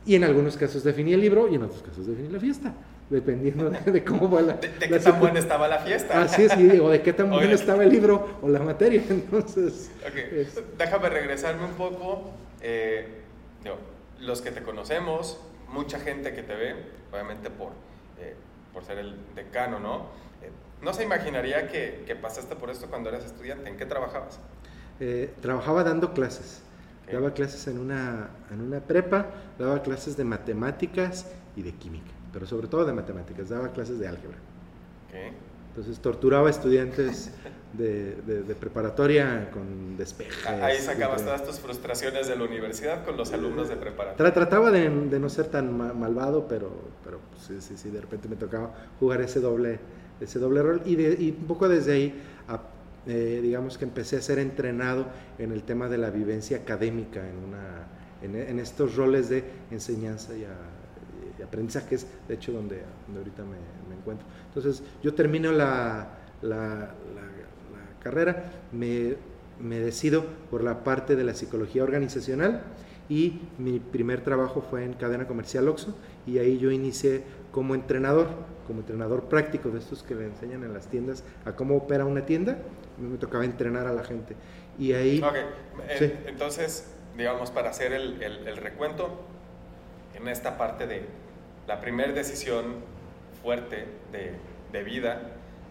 Y 0.03 0.15
en 0.15 0.23
algunos 0.23 0.57
casos 0.57 0.83
definía 0.83 1.13
el 1.13 1.21
libro 1.21 1.47
y 1.47 1.53
en 1.53 1.61
otros 1.61 1.83
casos 1.83 2.07
definía 2.07 2.31
la 2.31 2.39
fiesta, 2.39 2.73
dependiendo 3.07 3.69
de, 3.69 3.91
de 3.91 4.03
cómo 4.03 4.31
va 4.31 4.41
la. 4.41 4.53
¿De, 4.53 4.67
de 4.67 4.89
qué 4.89 4.99
tan 4.99 5.19
buena 5.19 5.37
estaba 5.37 5.67
la 5.67 5.77
fiesta? 5.77 6.23
Así 6.23 6.45
es, 6.45 6.57
y, 6.57 6.79
o 6.79 6.89
de 6.89 7.03
qué 7.03 7.13
tan 7.13 7.29
bueno 7.29 7.53
estaba 7.53 7.83
el 7.83 7.91
libro 7.91 8.39
o 8.41 8.49
la 8.49 8.61
materia. 8.61 9.03
Entonces. 9.09 9.91
Okay. 10.09 10.41
Es... 10.41 10.59
Déjame 10.75 11.09
regresarme 11.09 11.65
un 11.65 11.73
poco. 11.73 12.31
Eh, 12.63 13.05
no, 13.63 13.75
los 14.25 14.41
que 14.41 14.49
te 14.49 14.63
conocemos, 14.63 15.39
mucha 15.69 15.99
gente 15.99 16.33
que 16.33 16.41
te 16.41 16.55
ve, 16.55 16.75
obviamente 17.11 17.51
por, 17.51 17.73
eh, 18.19 18.33
por 18.73 18.83
ser 18.83 18.97
el 18.97 19.15
decano, 19.35 19.79
¿no? 19.79 20.07
Eh, 20.41 20.51
no 20.81 20.93
se 20.93 21.03
imaginaría 21.03 21.67
que, 21.67 22.03
que, 22.05 22.15
pasaste 22.15 22.55
por 22.55 22.69
esto 22.69 22.87
cuando 22.89 23.09
eras 23.09 23.25
estudiante. 23.25 23.69
¿En 23.69 23.77
qué 23.77 23.85
trabajabas? 23.85 24.39
trabajaba 25.41 25.83
dando 25.83 26.13
clases. 26.13 26.63
Daba 27.11 27.33
clases 27.33 27.67
en 27.67 27.77
una, 27.77 28.29
en 28.49 28.61
una 28.61 28.79
prepa, 28.79 29.27
daba 29.59 29.81
clases 29.81 30.15
de 30.15 30.23
matemáticas 30.23 31.29
y 31.55 31.61
de 31.61 31.73
química. 31.73 32.11
pero 32.31 32.45
sobre 32.47 32.67
todo 32.67 32.85
de 32.85 32.93
matemáticas, 32.93 33.49
daba 33.49 33.71
clases 33.73 33.99
de 33.99 34.07
álgebra. 34.07 34.37
Entonces 35.69 35.99
torturaba 35.99 36.49
estudiantes 36.49 37.31
de, 37.73 38.15
de, 38.21 38.55
preparatoria 38.55 39.49
con 39.51 39.97
despejes. 39.97 40.45
Ahí 40.45 40.77
sacabas 40.77 41.23
todas 41.23 41.43
tus 41.43 41.59
frustraciones 41.59 42.27
de 42.27 42.35
la 42.35 42.43
universidad 42.43 43.03
con 43.03 43.17
los 43.17 43.33
alumnos 43.33 43.67
de 43.67 43.75
preparatoria. 43.75 44.33
Trataba 44.33 44.71
de, 44.71 44.89
de 44.89 45.19
no 45.19 45.29
ser 45.29 45.47
tan 45.47 45.75
malvado, 45.75 46.47
pero, 46.47 46.71
pero 47.03 47.19
sí, 47.39 47.55
sí, 47.61 47.75
sí, 47.75 47.89
de 47.89 48.01
repente 48.01 48.27
me 48.27 48.35
tocaba 48.35 48.73
jugar 48.99 49.21
ese 49.21 49.39
doble, 49.39 49.79
ese 50.21 50.37
doble 50.39 50.61
rol 50.61 50.81
y, 50.85 50.95
de, 50.95 51.17
y 51.19 51.31
un 51.31 51.47
poco 51.47 51.67
desde 51.67 51.93
ahí, 51.93 52.21
eh, 53.07 53.39
digamos 53.41 53.77
que 53.77 53.85
empecé 53.85 54.17
a 54.17 54.21
ser 54.21 54.39
entrenado 54.39 55.07
en 55.37 55.51
el 55.51 55.63
tema 55.63 55.89
de 55.89 55.97
la 55.97 56.09
vivencia 56.09 56.57
académica, 56.57 57.27
en, 57.27 57.37
una, 57.37 57.87
en, 58.21 58.59
estos 58.59 58.95
roles 58.95 59.29
de 59.29 59.43
enseñanza 59.71 60.33
y, 60.35 60.45
aprendizaje, 61.43 61.95
es 61.95 62.07
de 62.27 62.35
hecho 62.35 62.53
donde, 62.53 62.81
donde 63.05 63.19
ahorita 63.19 63.43
me, 63.43 63.57
me, 63.89 63.99
encuentro. 63.99 64.25
Entonces 64.47 64.81
yo 65.03 65.13
termino 65.13 65.51
la, 65.51 66.07
la 66.41 66.95
carrera, 68.03 68.51
me, 68.71 69.15
me 69.59 69.79
decido 69.79 70.25
por 70.51 70.63
la 70.63 70.83
parte 70.83 71.15
de 71.15 71.23
la 71.23 71.33
psicología 71.33 71.83
organizacional 71.83 72.63
y 73.09 73.41
mi 73.57 73.79
primer 73.79 74.21
trabajo 74.21 74.61
fue 74.61 74.83
en 74.83 74.93
cadena 74.93 75.27
comercial 75.27 75.67
Oxxo 75.67 75.95
y 76.25 76.37
ahí 76.37 76.57
yo 76.57 76.71
inicié 76.71 77.23
como 77.51 77.75
entrenador, 77.75 78.27
como 78.65 78.79
entrenador 78.79 79.25
práctico 79.25 79.69
de 79.69 79.79
estos 79.79 80.03
que 80.03 80.15
le 80.15 80.25
enseñan 80.25 80.63
en 80.63 80.73
las 80.73 80.87
tiendas 80.87 81.23
a 81.45 81.53
cómo 81.53 81.75
opera 81.75 82.05
una 82.05 82.25
tienda, 82.25 82.57
me 82.97 83.17
tocaba 83.17 83.45
entrenar 83.45 83.87
a 83.87 83.93
la 83.93 84.03
gente. 84.03 84.35
Y 84.79 84.93
ahí... 84.93 85.23
Eh, 85.89 86.23
entonces, 86.27 86.91
digamos, 87.17 87.51
para 87.51 87.69
hacer 87.69 87.93
el, 87.93 88.21
el, 88.23 88.57
recuento, 88.57 89.21
en 90.15 90.27
esta 90.27 90.57
parte 90.57 90.87
de 90.87 91.05
la 91.67 91.81
primera 91.81 92.11
decisión 92.11 92.75
fuerte 93.41 93.85
de, 94.11 94.33
de 94.71 94.83
vida, 94.83 95.21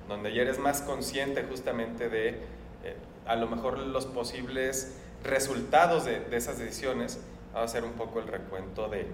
donde 0.08 0.34
ya 0.34 0.42
eres 0.42 0.58
más 0.58 0.82
consciente 0.82 1.44
justamente 1.44 2.08
de 2.08 2.28
eh, 2.84 2.96
a 3.26 3.36
lo 3.36 3.48
mejor 3.48 3.78
los 3.78 4.06
posibles 4.06 4.98
resultados 5.22 6.04
de, 6.04 6.20
de, 6.20 6.36
esas 6.36 6.58
decisiones, 6.58 7.20
va 7.54 7.60
a 7.60 7.64
hacer 7.64 7.84
un 7.84 7.92
poco 7.92 8.18
el 8.18 8.26
recuento 8.26 8.88
de, 8.88 9.06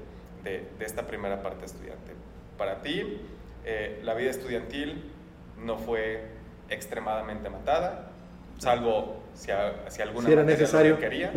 de, 0.44 0.66
esta 0.80 1.06
primera 1.06 1.42
parte 1.42 1.66
estudiante. 1.66 2.12
Para 2.56 2.80
ti, 2.80 3.20
eh, 3.64 4.00
la 4.02 4.14
vida 4.14 4.30
estudiantil 4.30 5.04
no 5.58 5.76
fue 5.76 6.24
extremadamente 6.70 7.50
matada, 7.50 8.10
salvo 8.58 9.22
si, 9.34 9.50
si 9.88 10.02
alguna 10.02 10.26
si 10.26 10.32
era 10.32 10.44
necesario. 10.44 10.94
requería. 10.96 11.32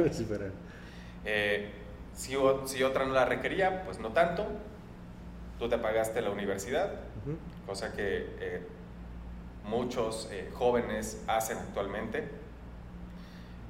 eh, 1.26 1.70
si, 2.16 2.36
si, 2.66 2.84
otra 2.84 3.06
no 3.06 3.14
la 3.14 3.26
requería, 3.26 3.84
pues 3.84 4.00
no 4.00 4.10
tanto. 4.10 4.48
Tú 5.60 5.70
te 5.70 5.78
pagaste 5.78 6.22
la 6.22 6.32
universidad, 6.32 6.90
cosa 7.68 7.94
que 7.94 8.26
muchos 9.64 10.28
eh, 10.32 10.50
jóvenes 10.54 11.22
hacen 11.28 11.58
actualmente 11.58 12.28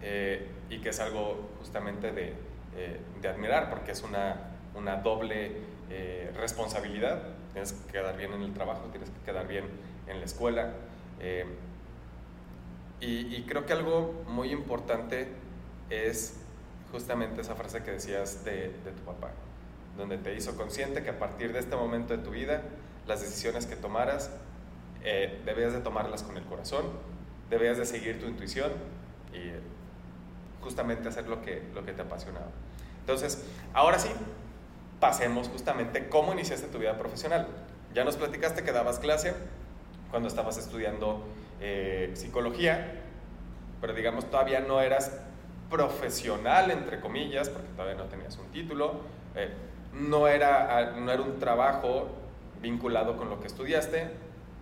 eh, 0.01 0.47
y 0.69 0.79
que 0.79 0.89
es 0.89 0.99
algo 0.99 1.49
justamente 1.59 2.11
de, 2.11 2.33
eh, 2.75 2.99
de 3.21 3.27
admirar 3.27 3.69
porque 3.69 3.91
es 3.91 4.01
una, 4.03 4.35
una 4.75 4.97
doble 4.97 5.69
responsabilidad. 6.35 7.21
Tienes 7.51 7.73
que 7.73 7.91
quedar 7.91 8.15
bien 8.15 8.31
en 8.31 8.43
el 8.43 8.53
trabajo, 8.53 8.87
tienes 8.91 9.09
que 9.09 9.19
quedar 9.25 9.45
bien 9.45 9.65
en 10.07 10.19
la 10.19 10.25
escuela. 10.25 10.71
Y, 13.01 13.35
y, 13.35 13.45
creo 13.45 13.65
que 13.65 13.73
algo 13.73 14.23
muy 14.27 14.51
importante 14.51 15.27
es 15.89 16.39
justamente 16.93 17.41
esa 17.41 17.55
frase 17.55 17.83
que 17.83 17.91
decías 17.91 18.45
de, 18.45 18.69
de 18.85 18.91
tu 18.95 19.01
papá, 19.03 19.31
donde 19.97 20.17
te 20.17 20.33
hizo 20.33 20.55
consciente 20.55 21.03
que 21.03 21.09
a 21.09 21.19
partir 21.19 21.51
de 21.51 21.59
este 21.59 21.75
momento 21.75 22.15
de 22.15 22.23
tu 22.23 22.29
vida, 22.29 22.61
las 23.07 23.19
decisiones 23.19 23.65
que 23.65 23.75
tomaras 23.75 24.31
eh, 25.03 25.41
debías 25.45 25.73
de 25.73 25.79
tomarlas 25.79 26.23
con 26.23 26.37
el 26.37 26.43
corazón, 26.43 26.85
debías 27.49 27.77
de 27.77 27.85
seguir 27.85 28.19
tu 28.19 28.27
intuición 28.27 28.71
y 29.33 29.51
justamente 30.63 31.09
hacer 31.09 31.27
lo 31.27 31.41
que, 31.41 31.63
lo 31.73 31.83
que 31.85 31.93
te 31.93 32.01
apasionaba. 32.01 32.47
Entonces, 32.99 33.43
ahora 33.73 33.99
sí, 33.99 34.09
pasemos 34.99 35.49
justamente 35.49 36.07
cómo 36.07 36.33
iniciaste 36.33 36.67
tu 36.67 36.77
vida 36.77 36.97
profesional. 36.97 37.47
Ya 37.93 38.03
nos 38.03 38.15
platicaste 38.15 38.63
que 38.63 38.71
dabas 38.71 38.99
clase 38.99 39.33
cuando 40.11 40.27
estabas 40.27 40.57
estudiando 40.57 41.25
eh, 41.59 42.11
psicología, 42.13 43.01
pero 43.81 43.93
digamos 43.93 44.29
todavía 44.29 44.59
no 44.59 44.79
eras 44.79 45.19
profesional, 45.69 46.69
entre 46.69 46.99
comillas, 46.99 47.49
porque 47.49 47.67
todavía 47.69 47.95
no 47.95 48.05
tenías 48.05 48.37
un 48.37 48.47
título, 48.51 49.01
eh, 49.35 49.49
no, 49.93 50.27
era, 50.27 50.91
no 50.91 51.11
era 51.11 51.21
un 51.21 51.39
trabajo 51.39 52.09
vinculado 52.61 53.17
con 53.17 53.29
lo 53.29 53.39
que 53.39 53.47
estudiaste, 53.47 54.11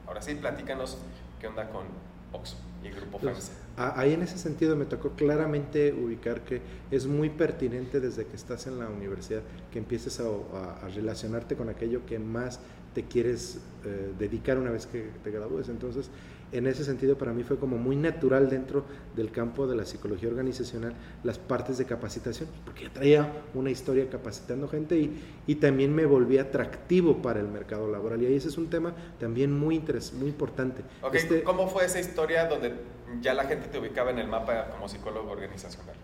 Ahora 0.10 0.24
sí, 0.24 0.34
platícanos 0.34 0.98
qué 1.40 1.46
onda 1.46 1.70
con 1.70 1.86
Oxxo 2.34 2.58
y 2.84 2.88
el 2.88 2.96
Grupo 2.96 3.20
FEMSA. 3.20 3.54
Ahí 3.80 4.12
en 4.14 4.22
ese 4.22 4.38
sentido 4.38 4.76
me 4.76 4.86
tocó 4.86 5.12
claramente 5.12 5.94
ubicar 5.94 6.42
que 6.42 6.62
es 6.92 7.08
muy 7.08 7.30
pertinente 7.30 8.02
desde 8.02 8.26
que 8.26 8.36
estás 8.36 8.68
en 8.68 8.78
la 8.78 8.90
universidad 8.90 9.42
que 9.72 9.80
empieces 9.80 10.20
a, 10.20 10.86
relacionarte 10.90 11.56
con 11.56 11.70
aquello 11.70 12.06
que 12.06 12.20
más 12.20 12.60
te 12.94 13.04
quieres 13.04 13.60
eh, 13.86 14.12
dedicar 14.20 14.58
una 14.58 14.72
vez 14.72 14.86
que 14.86 15.10
te 15.24 15.32
gradúes. 15.32 15.70
Entonces, 15.70 16.10
en 16.52 16.68
ese 16.68 16.84
sentido 16.84 17.18
para 17.18 17.32
mí 17.32 17.44
fue 17.44 17.58
como 17.58 17.78
muy 17.78 17.96
natural 17.96 18.50
dentro 18.50 18.84
del 19.16 19.32
campo 19.32 19.66
de 19.68 19.78
la 19.78 19.86
psicología 19.86 20.28
organizacional 20.28 20.94
las 21.24 21.38
partes 21.38 21.78
de 21.78 21.86
capacitación, 21.86 22.50
porque 22.66 22.84
ya 22.84 22.94
traía 22.94 23.34
una 23.54 23.70
historia 23.70 24.10
capacitando 24.10 24.68
gente 24.68 24.98
y, 24.98 25.22
y 25.48 25.56
también 25.56 25.96
me 25.96 26.06
volví 26.06 26.38
atractivo 26.38 27.22
para 27.22 27.40
el 27.40 27.48
mercado 27.48 27.90
laboral. 27.90 28.22
Y 28.24 28.26
ahí 28.26 28.36
ese 28.36 28.50
es 28.50 28.58
un 28.58 28.70
tema 28.70 28.94
también 29.20 29.58
muy, 29.58 29.76
interes 29.76 30.12
muy 30.12 30.28
importante. 30.28 30.82
Este 31.14 31.44
¿Cómo 31.44 31.70
fue 31.70 31.86
esa 31.86 32.00
historia 32.00 32.46
donde 32.48 32.74
ya 33.22 33.34
la 33.34 33.46
gente 33.46 33.68
te 33.68 33.80
ubicaba 33.80 34.12
en 34.12 34.20
el 34.20 34.28
mapa 34.28 34.70
como 34.72 34.88
psicólogo 34.88 35.32
organizacional? 35.32 35.96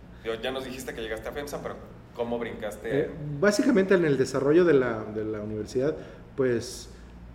Ya 0.41 0.51
nos 0.51 0.65
dijiste 0.65 0.93
que 0.93 1.01
llegaste 1.01 1.29
a 1.29 1.31
FEMSA, 1.31 1.61
pero 1.61 1.75
¿cómo 2.15 2.39
brincaste? 2.39 3.01
Eh, 3.01 3.09
básicamente 3.39 3.93
en 3.93 4.05
el 4.05 4.17
desarrollo 4.17 4.65
de 4.65 4.73
la, 4.73 5.03
de 5.03 5.23
la 5.23 5.41
universidad, 5.41 5.95
pues 6.35 6.89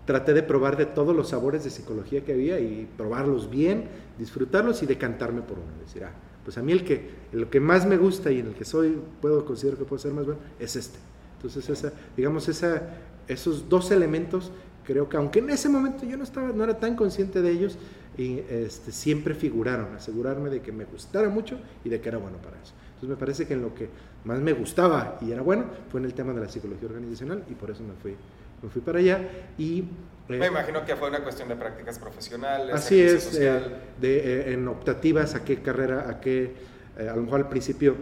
traté 0.06 0.34
de 0.34 0.42
probar 0.42 0.76
de 0.76 0.86
todos 0.86 1.14
los 1.14 1.28
sabores 1.28 1.62
de 1.62 1.70
psicología 1.70 2.24
que 2.24 2.32
había 2.32 2.58
y 2.58 2.88
probarlos 2.96 3.48
bien, 3.48 3.88
disfrutarlos 4.18 4.82
y 4.82 4.86
decantarme 4.86 5.42
por 5.42 5.58
uno. 5.58 5.70
Decir, 5.84 6.02
ah, 6.04 6.12
pues 6.44 6.58
a 6.58 6.62
mí 6.62 6.72
el 6.72 6.84
que, 6.84 7.10
lo 7.32 7.48
que 7.48 7.60
más 7.60 7.86
me 7.86 7.96
gusta 7.96 8.32
y 8.32 8.40
en 8.40 8.48
el 8.48 8.54
que 8.54 8.64
soy, 8.64 9.00
puedo 9.20 9.44
considerar 9.44 9.78
que 9.78 9.84
puedo 9.84 10.00
ser 10.00 10.12
más 10.12 10.26
bueno, 10.26 10.40
es 10.58 10.74
este. 10.74 10.98
Entonces, 11.36 11.68
esa, 11.68 11.92
digamos, 12.16 12.48
esa, 12.48 12.82
esos 13.28 13.68
dos 13.68 13.90
elementos, 13.90 14.50
creo 14.84 15.08
que 15.08 15.16
aunque 15.16 15.38
en 15.38 15.50
ese 15.50 15.68
momento 15.68 16.04
yo 16.04 16.16
no, 16.16 16.24
estaba, 16.24 16.48
no 16.48 16.64
era 16.64 16.78
tan 16.78 16.96
consciente 16.96 17.40
de 17.40 17.50
ellos, 17.50 17.78
y, 18.16 18.40
este, 18.50 18.92
siempre 18.92 19.34
figuraron, 19.34 19.94
asegurarme 19.94 20.50
de 20.50 20.60
que 20.60 20.72
me 20.72 20.84
gustara 20.84 21.28
mucho 21.28 21.58
y 21.84 21.88
de 21.88 22.00
que 22.00 22.08
era 22.08 22.18
bueno 22.18 22.38
para 22.38 22.56
eso. 22.60 22.74
Entonces 22.94 23.08
me 23.08 23.16
parece 23.16 23.46
que 23.46 23.54
en 23.54 23.62
lo 23.62 23.74
que 23.74 23.88
más 24.24 24.40
me 24.40 24.52
gustaba 24.52 25.18
y 25.22 25.32
era 25.32 25.42
bueno 25.42 25.64
fue 25.90 26.00
en 26.00 26.06
el 26.06 26.14
tema 26.14 26.32
de 26.32 26.40
la 26.40 26.48
psicología 26.48 26.88
organizacional 26.88 27.44
y 27.48 27.54
por 27.54 27.70
eso 27.70 27.82
me 27.82 27.94
fui 27.94 28.16
me 28.62 28.68
fui 28.68 28.82
para 28.82 28.98
allá 28.98 29.20
y... 29.58 29.84
Eh, 30.28 30.38
me 30.38 30.46
imagino 30.46 30.84
que 30.84 30.94
fue 30.94 31.08
una 31.08 31.22
cuestión 31.22 31.48
de 31.48 31.56
prácticas 31.56 31.98
profesionales. 31.98 32.74
Así 32.74 33.00
es, 33.00 33.36
eh, 33.36 33.60
de, 34.00 34.18
eh, 34.18 34.52
en 34.52 34.68
optativas, 34.68 35.34
a 35.34 35.44
qué 35.44 35.60
carrera, 35.60 36.08
a 36.08 36.20
qué, 36.20 36.54
a 36.98 37.16
lo 37.16 37.22
mejor 37.22 37.40
al 37.40 37.48
principio 37.48 37.96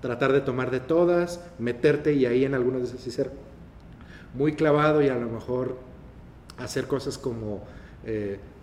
tratar 0.00 0.32
de 0.32 0.40
tomar 0.40 0.70
de 0.70 0.80
todas, 0.80 1.44
meterte 1.58 2.14
y 2.14 2.24
ahí 2.24 2.44
en 2.44 2.54
algunas 2.54 2.80
de 2.80 2.88
esas 2.88 3.00
sí 3.00 3.10
ser 3.10 3.30
muy 4.32 4.54
clavado 4.54 5.02
y 5.02 5.08
a 5.08 5.16
lo 5.16 5.28
mejor 5.28 5.76
hacer 6.56 6.86
cosas 6.86 7.18
como 7.18 7.62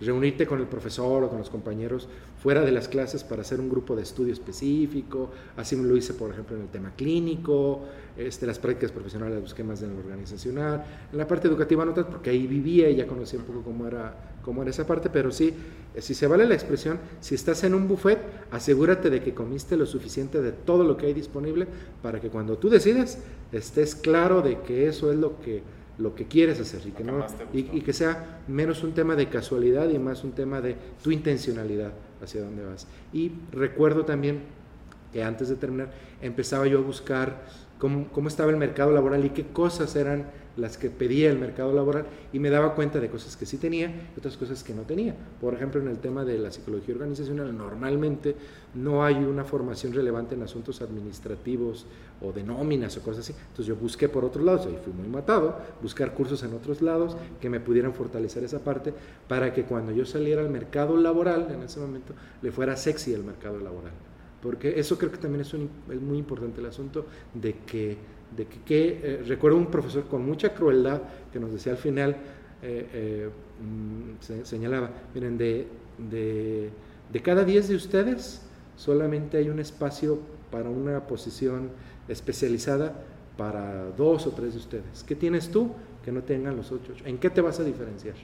reunirte 0.02 0.48
con 0.48 0.60
el 0.60 0.68
profesor 0.68 1.24
o 1.24 1.30
con 1.30 1.38
los 1.38 1.50
compañeros 1.50 2.08
fuera 2.42 2.62
de 2.62 2.72
las 2.72 2.88
clases 2.88 3.24
para 3.24 3.42
hacer 3.42 3.60
un 3.60 3.70
grupo 3.70 3.96
de 3.96 4.04
estudio 4.04 4.32
específico, 4.32 5.32
así 5.56 5.76
lo 5.76 5.98
hice 5.98 6.14
por 6.14 6.32
ejemplo 6.32 6.56
en 6.56 6.64
el 6.64 6.70
tema 6.70 6.94
clínico, 6.96 7.82
este, 8.16 8.46
las 8.46 8.60
prácticas 8.60 8.92
profesionales 8.92 9.42
busqué 9.42 9.64
más 9.64 9.82
en 9.82 9.94
lo 9.94 10.00
organizacional, 10.00 10.86
en 11.12 11.18
la 11.18 11.28
parte 11.28 11.48
educativa 11.48 11.84
no 11.84 11.94
tanto 11.94 12.12
porque 12.12 12.30
ahí 12.30 12.46
vivía 12.46 12.90
y 12.90 12.96
ya 12.96 13.08
conocía 13.08 13.40
un 13.40 13.46
poco 13.46 13.64
cómo 13.64 13.88
era, 13.88 14.38
cómo 14.44 14.62
era 14.62 14.72
esa 14.72 14.86
parte, 14.86 15.10
pero 15.10 15.32
sí, 15.32 15.54
eh, 15.96 16.02
si 16.02 16.14
se 16.14 16.28
vale 16.28 16.46
la 16.48 16.54
expresión, 16.54 17.00
si 17.22 17.36
estás 17.36 17.64
en 17.64 17.74
un 17.74 17.88
buffet, 17.88 18.20
asegúrate 18.52 19.10
de 19.10 19.22
que 19.22 19.34
comiste 19.34 19.76
lo 19.76 19.86
suficiente 19.86 20.42
de 20.42 20.52
todo 20.52 20.84
lo 20.84 20.96
que 20.96 21.08
hay 21.08 21.14
disponible 21.14 21.68
para 22.02 22.22
que 22.22 22.30
cuando 22.30 22.58
tú 22.58 22.70
decides 22.70 23.18
estés 23.52 23.96
claro 23.96 24.42
de 24.42 24.62
que 24.62 24.88
eso 24.88 25.12
es 25.12 25.18
lo 25.18 25.40
que 25.42 25.64
lo 25.98 26.14
que 26.14 26.26
quieres 26.26 26.60
hacer 26.60 26.86
y 26.86 26.92
que, 26.92 27.04
no, 27.04 27.26
y, 27.54 27.82
que 27.82 27.94
sea 27.94 28.42
menos 28.48 28.84
un 28.84 28.94
tema 28.94 29.16
de 29.16 29.30
casualidad 29.30 29.90
y 29.90 29.98
más 29.98 30.24
un 30.24 30.34
tema 30.34 30.62
de 30.62 30.76
tu 31.04 31.12
intencionalidad 31.12 31.92
hacia 32.22 32.42
dónde 32.42 32.64
vas. 32.64 32.88
Y 33.14 33.32
recuerdo 33.52 34.06
también 34.06 34.42
que 35.12 35.24
antes 35.24 35.50
de 35.50 35.56
terminar 35.56 35.92
empezaba 36.22 36.68
yo 36.68 36.80
a 36.80 36.82
buscar 36.82 37.46
cómo, 37.80 38.08
cómo 38.12 38.28
estaba 38.28 38.52
el 38.52 38.58
mercado 38.58 38.92
laboral 38.92 39.26
y 39.26 39.32
qué 39.32 39.48
cosas 39.48 39.96
eran 39.96 40.28
las 40.58 40.78
que 40.78 40.90
pedía 40.90 41.30
el 41.30 41.40
mercado 41.40 41.74
laboral 41.74 42.06
y 42.34 42.40
me 42.40 42.50
daba 42.50 42.76
cuenta 42.76 43.00
de 43.00 43.10
cosas 43.10 43.38
que 43.38 43.46
sí 43.46 43.58
tenía 43.58 43.88
y 43.88 44.20
otras 44.20 44.36
cosas 44.36 44.64
que 44.64 44.74
no 44.74 44.82
tenía. 44.82 45.16
Por 45.40 45.54
ejemplo, 45.54 45.80
en 45.80 45.88
el 45.88 46.00
tema 46.00 46.26
de 46.26 46.38
la 46.38 46.52
psicología 46.52 46.96
organizacional, 46.96 47.56
normalmente 47.56 48.36
no 48.74 49.04
hay 49.04 49.16
una 49.16 49.44
formación 49.44 49.94
relevante 49.94 50.36
en 50.36 50.44
asuntos 50.44 50.82
administrativos 50.82 51.86
o 52.22 52.32
de 52.32 52.44
nóminas 52.44 52.98
o 52.98 53.02
cosas 53.02 53.30
así. 53.30 53.34
Entonces 53.40 53.68
yo 53.68 53.76
busqué 53.76 54.10
por 54.10 54.26
otros 54.26 54.44
lados, 54.44 54.66
ahí 54.66 54.78
fui 54.84 54.94
muy 54.94 55.08
matado, 55.08 55.58
buscar 55.82 56.14
cursos 56.14 56.44
en 56.44 56.54
otros 56.54 56.82
lados 56.82 57.16
que 57.40 57.50
me 57.50 57.60
pudieran 57.60 57.94
fortalecer 57.94 58.44
esa 58.44 58.60
parte 58.60 58.94
para 59.28 59.54
que 59.54 59.64
cuando 59.64 59.92
yo 59.92 60.06
saliera 60.06 60.42
al 60.42 60.50
mercado 60.50 60.98
laboral, 60.98 61.48
en 61.52 61.62
ese 61.64 61.80
momento, 61.80 62.14
le 62.42 62.52
fuera 62.52 62.76
sexy 62.76 63.14
el 63.14 63.24
mercado 63.24 63.60
laboral. 63.60 63.94
Porque 64.42 64.80
eso 64.80 64.98
creo 64.98 65.12
que 65.12 65.18
también 65.18 65.42
es, 65.42 65.54
es 65.54 66.02
muy 66.02 66.18
importante 66.18 66.60
el 66.60 66.68
asunto 66.68 67.06
de 67.34 67.54
que 67.66 67.98
de 68.38 68.46
que, 68.46 69.02
eh, 69.04 69.24
recuerdo 69.28 69.58
un 69.58 69.66
profesor 69.68 70.06
con 70.06 70.24
mucha 70.26 70.54
crueldad 70.54 71.02
que 71.34 71.40
nos 71.40 71.52
decía 71.52 71.72
al 71.72 71.78
final, 71.78 72.16
eh, 72.62 72.88
eh, 72.94 73.30
mm, 73.62 74.44
señalaba, 74.44 74.92
miren, 75.14 75.38
de, 75.38 75.68
de, 75.98 76.70
de 77.12 77.22
cada 77.22 77.44
10 77.44 77.70
de 77.70 77.76
ustedes 77.76 78.42
solamente 78.76 79.38
hay 79.38 79.50
un 79.50 79.60
espacio 79.60 80.20
para 80.52 80.70
una 80.70 81.08
posición 81.08 81.72
especializada 82.08 82.94
para 83.38 83.90
dos 83.92 84.28
o 84.28 84.32
tres 84.32 84.54
de 84.54 84.60
ustedes. 84.60 85.04
¿Qué 85.06 85.16
tienes 85.16 85.50
tú 85.50 85.72
que 86.06 86.12
no 86.12 86.24
tengan 86.24 86.56
los 86.56 86.72
otros? 86.72 87.00
¿En 87.06 87.18
qué 87.18 87.30
te 87.30 87.42
vas 87.42 87.60
a 87.60 87.64
diferenciar? 87.64 88.16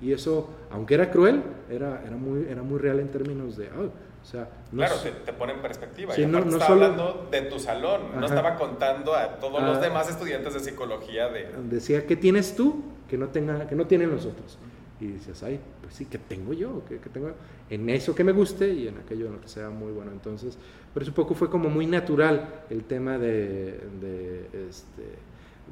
Y 0.00 0.12
eso, 0.12 0.48
aunque 0.70 0.94
era 0.94 1.10
cruel, 1.10 1.42
era, 1.70 2.02
era, 2.04 2.16
muy, 2.16 2.44
era 2.48 2.62
muy 2.62 2.78
real 2.78 3.00
en 3.00 3.08
términos 3.08 3.56
de, 3.56 3.68
oh, 3.68 3.90
o 4.22 4.24
sea, 4.24 4.48
claro, 4.70 4.94
te, 5.24 5.32
pone 5.32 5.52
en 5.52 5.60
perspectiva. 5.60 6.14
no, 6.16 6.38
estaba 6.38 6.66
hablando 6.66 7.28
de 7.30 7.42
tu 7.42 7.58
salón, 7.58 8.02
no 8.18 8.26
estaba 8.26 8.54
contando 8.54 9.14
a 9.14 9.40
todos 9.40 9.62
los 9.62 9.78
ah. 9.78 9.80
demás 9.80 10.08
estudiantes 10.08 10.54
de 10.54 10.60
psicología 10.60 11.28
de... 11.28 11.50
Decía, 11.68 12.06
¿qué 12.06 12.14
tienes 12.14 12.54
tú 12.54 12.82
que 13.08 13.18
no, 13.18 13.28
tenga, 13.28 13.66
que 13.66 13.74
no 13.74 13.86
tienen 13.86 14.10
los 14.10 14.24
otros? 14.24 14.58
Y 15.00 15.08
dices, 15.08 15.42
ay, 15.42 15.58
pues 15.80 15.94
sí, 15.94 16.06
¿qué 16.06 16.18
tengo 16.18 16.52
yo? 16.52 16.84
¿Qué, 16.88 16.98
tengo 17.12 17.32
en 17.68 17.90
eso 17.90 18.14
que 18.14 18.22
me 18.22 18.30
guste 18.30 18.68
y 18.68 18.86
en 18.86 18.98
aquello 18.98 19.26
en 19.26 19.32
lo 19.32 19.40
que 19.40 19.48
sea 19.48 19.68
muy 19.68 19.90
bueno? 19.90 20.12
Entonces, 20.12 20.56
por 20.94 21.02
eso 21.02 21.10
un 21.10 21.16
poco 21.16 21.34
fue 21.34 21.50
como 21.50 21.68
muy 21.68 21.86
natural 21.86 22.62
el 22.70 22.84
tema 22.84 23.18
de, 23.18 23.80
de, 24.00 24.46
este, 24.68 25.18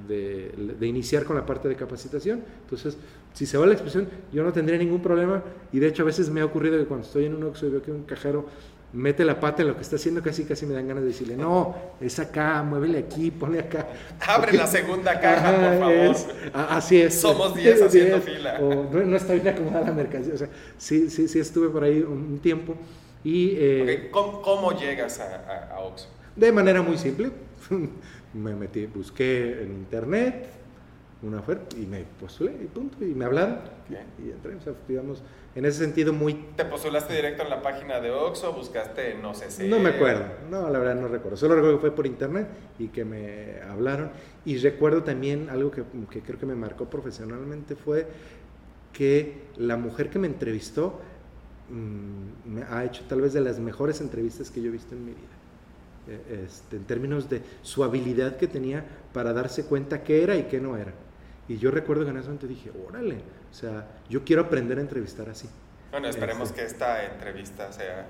de, 0.09 0.53
de 0.79 0.87
iniciar 0.87 1.25
con 1.25 1.37
la 1.37 1.47
parte 1.47 1.69
de 1.69 1.77
capacitación. 1.77 2.43
Entonces, 2.63 2.97
si 3.33 3.47
se 3.47 3.57
va 3.59 3.67
la 3.67 3.75
expresión, 3.75 4.09
yo 4.33 4.43
no 4.43 4.53
tendría 4.53 4.79
ningún 4.79 5.03
problema. 5.03 5.43
Y 5.73 5.79
de 5.79 5.89
hecho, 5.89 6.03
a 6.03 6.07
veces 6.07 6.31
me 6.31 6.41
ha 6.41 6.45
ocurrido 6.45 6.79
que 6.79 6.87
cuando 6.87 7.07
estoy 7.07 7.27
en 7.27 7.35
un 7.35 7.45
Oxxo 7.45 7.67
y 7.67 7.71
veo 7.71 7.83
que 7.83 7.93
un 7.93 8.05
cajero 8.05 8.47
mete 8.93 9.25
la 9.25 9.39
pata 9.39 9.63
en 9.63 9.69
lo 9.69 9.77
que 9.77 9.83
está 9.83 9.97
haciendo, 9.97 10.21
casi 10.21 10.45
casi 10.45 10.67
me 10.67 10.75
dan 10.75 10.89
ganas 10.89 11.03
de 11.03 11.11
decirle, 11.11 11.37
no, 11.37 11.77
es 12.01 12.19
acá, 12.19 12.63
muévele 12.63 12.99
aquí, 12.99 13.31
pone 13.31 13.61
acá. 13.61 13.87
Abre 14.27 14.53
la 14.53 14.67
segunda 14.67 15.21
caja, 15.21 15.53
por 15.53 15.79
favor. 15.79 16.17
así 16.71 17.01
es. 17.01 17.21
Somos 17.21 17.55
10 17.55 17.83
haciendo 17.83 18.21
fila. 18.21 18.59
O 18.61 18.89
no, 18.93 19.17
está 19.17 19.35
bien 19.35 19.49
acomodada 19.49 19.87
la 19.87 19.93
mercancía. 19.93 20.35
O 20.35 20.39
sea, 20.39 20.49
sí, 20.77 21.09
sí, 21.09 21.29
sí 21.29 21.39
estuve 21.39 21.69
por 21.69 21.85
ahí 21.85 22.01
un 22.01 22.39
tiempo. 22.41 22.75
Y, 23.23 23.55
eh, 23.57 24.09
¿Cómo, 24.11 24.73
llegas 24.73 25.21
a, 25.21 25.37
a, 25.37 25.75
a 25.77 25.81
Oxxo? 25.81 26.09
De 26.35 26.51
manera 26.51 26.83
muy 26.83 26.97
simple. 26.97 27.31
Me 28.35 28.55
metí, 28.55 28.87
busqué 28.87 29.63
en 29.63 29.73
internet, 29.73 30.47
una 31.23 31.41
oferta 31.41 31.77
y 31.77 31.85
me 31.87 32.05
postulé 32.19 32.53
y 32.63 32.67
punto, 32.67 33.05
y 33.05 33.15
me 33.15 33.25
hablaron 33.25 33.59
y, 33.91 34.31
entré, 34.31 34.55
o 34.55 34.61
sea, 34.61 34.73
digamos, 34.89 35.23
en 35.55 35.65
ese 35.65 35.79
sentido 35.79 36.13
muy... 36.13 36.35
¿Te 36.57 36.65
postulaste 36.65 37.15
directo 37.15 37.43
en 37.43 37.51
la 37.51 37.61
página 37.61 38.01
de 38.01 38.11
Oxxo? 38.11 38.53
¿Buscaste 38.53 39.17
no 39.17 39.35
sé 39.35 39.51
si...? 39.51 39.69
No 39.69 39.79
me 39.79 39.91
acuerdo, 39.91 40.25
no, 40.51 40.71
la 40.71 40.79
verdad 40.79 40.95
no 40.95 41.09
recuerdo, 41.09 41.37
solo 41.37 41.57
recuerdo 41.57 41.77
que 41.77 41.81
fue 41.81 41.95
por 41.95 42.07
internet 42.07 42.47
y 42.79 42.89
que 42.89 43.05
me 43.05 43.61
hablaron 43.69 44.11
y 44.45 44.57
recuerdo 44.59 45.03
también 45.03 45.51
algo 45.51 45.71
que, 45.71 45.83
que 46.11 46.23
creo 46.23 46.39
que 46.39 46.47
me 46.47 46.55
marcó 46.55 46.89
profesionalmente 46.89 47.75
fue 47.77 48.07
que 48.93 49.43
la 49.57 49.77
mujer 49.77 50.09
que 50.09 50.19
me 50.19 50.27
entrevistó 50.27 51.01
mm, 51.69 52.55
me 52.55 52.63
ha 52.63 52.85
hecho 52.85 53.05
tal 53.09 53.21
vez 53.21 53.33
de 53.33 53.41
las 53.41 53.59
mejores 53.59 54.01
entrevistas 54.01 54.51
que 54.51 54.63
yo 54.63 54.69
he 54.69 54.73
visto 54.73 54.95
en 54.95 55.05
mi 55.05 55.13
vida. 55.13 55.40
E, 56.11 56.45
este, 56.45 56.77
en 56.77 56.85
términos 56.85 57.31
de 57.31 57.43
su 57.63 57.85
habilidad 57.85 58.37
que 58.37 58.49
tenía 58.49 58.85
para 59.13 59.33
darse 59.33 59.65
cuenta 59.65 60.03
qué 60.03 60.23
era 60.23 60.37
y 60.37 60.45
qué 60.45 60.61
no 60.61 60.77
era. 60.77 60.93
Y 61.49 61.59
yo 61.59 61.71
recuerdo 61.71 62.05
que 62.05 62.11
en 62.11 62.17
ese 62.17 62.27
momento 62.27 62.47
dije, 62.47 62.71
órale, 62.87 63.17
o 63.51 63.55
sea, 63.55 63.87
yo 64.09 64.25
quiero 64.25 64.43
aprender 64.43 64.79
a 64.79 64.81
entrevistar 64.81 65.29
así. 65.29 65.49
Bueno, 65.91 66.09
esperemos 66.09 66.51
este, 66.51 66.61
que 66.61 66.67
esta 66.67 67.05
entrevista 67.05 67.73
sea... 67.73 68.07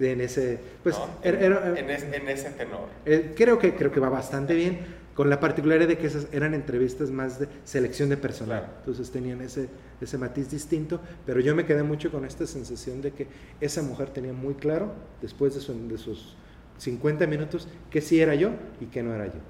En 0.00 0.20
ese, 0.20 0.58
pues, 0.82 0.96
en, 1.22 1.34
en, 1.42 2.28
ese 2.28 2.50
tenor. 2.52 2.88
Eh, 3.04 3.34
creo, 3.36 3.58
que, 3.58 3.74
creo 3.74 3.92
que 3.92 4.00
va 4.00 4.08
bastante 4.08 4.54
bien, 4.54 4.78
con 5.14 5.28
la 5.28 5.38
particularidad 5.40 5.88
de 5.88 5.98
que 5.98 6.06
esas 6.06 6.28
eran 6.32 6.54
entrevistas 6.54 7.10
más 7.10 7.38
de 7.38 7.48
selección 7.64 8.08
de 8.08 8.16
personal. 8.16 8.76
Entonces 8.78 9.10
tenían 9.10 9.42
ese, 9.42 9.68
ese 10.00 10.16
matiz 10.16 10.50
distinto, 10.50 11.00
pero 11.26 11.40
yo 11.40 11.54
me 11.54 11.66
quedé 11.66 11.82
mucho 11.82 12.10
con 12.10 12.24
esta 12.24 12.46
sensación 12.46 13.02
de 13.02 13.12
que 13.12 13.26
esa 13.60 13.82
mujer 13.82 14.10
tenía 14.10 14.32
muy 14.32 14.54
claro, 14.54 14.92
después 15.20 15.54
de, 15.54 15.60
su, 15.60 15.88
de 15.88 15.98
sus 15.98 16.36
50 16.78 17.26
minutos, 17.26 17.68
que 17.90 18.00
sí 18.00 18.20
era 18.20 18.34
yo 18.34 18.50
y 18.80 18.86
que 18.86 19.02
no 19.02 19.14
era 19.14 19.26
yo. 19.26 19.40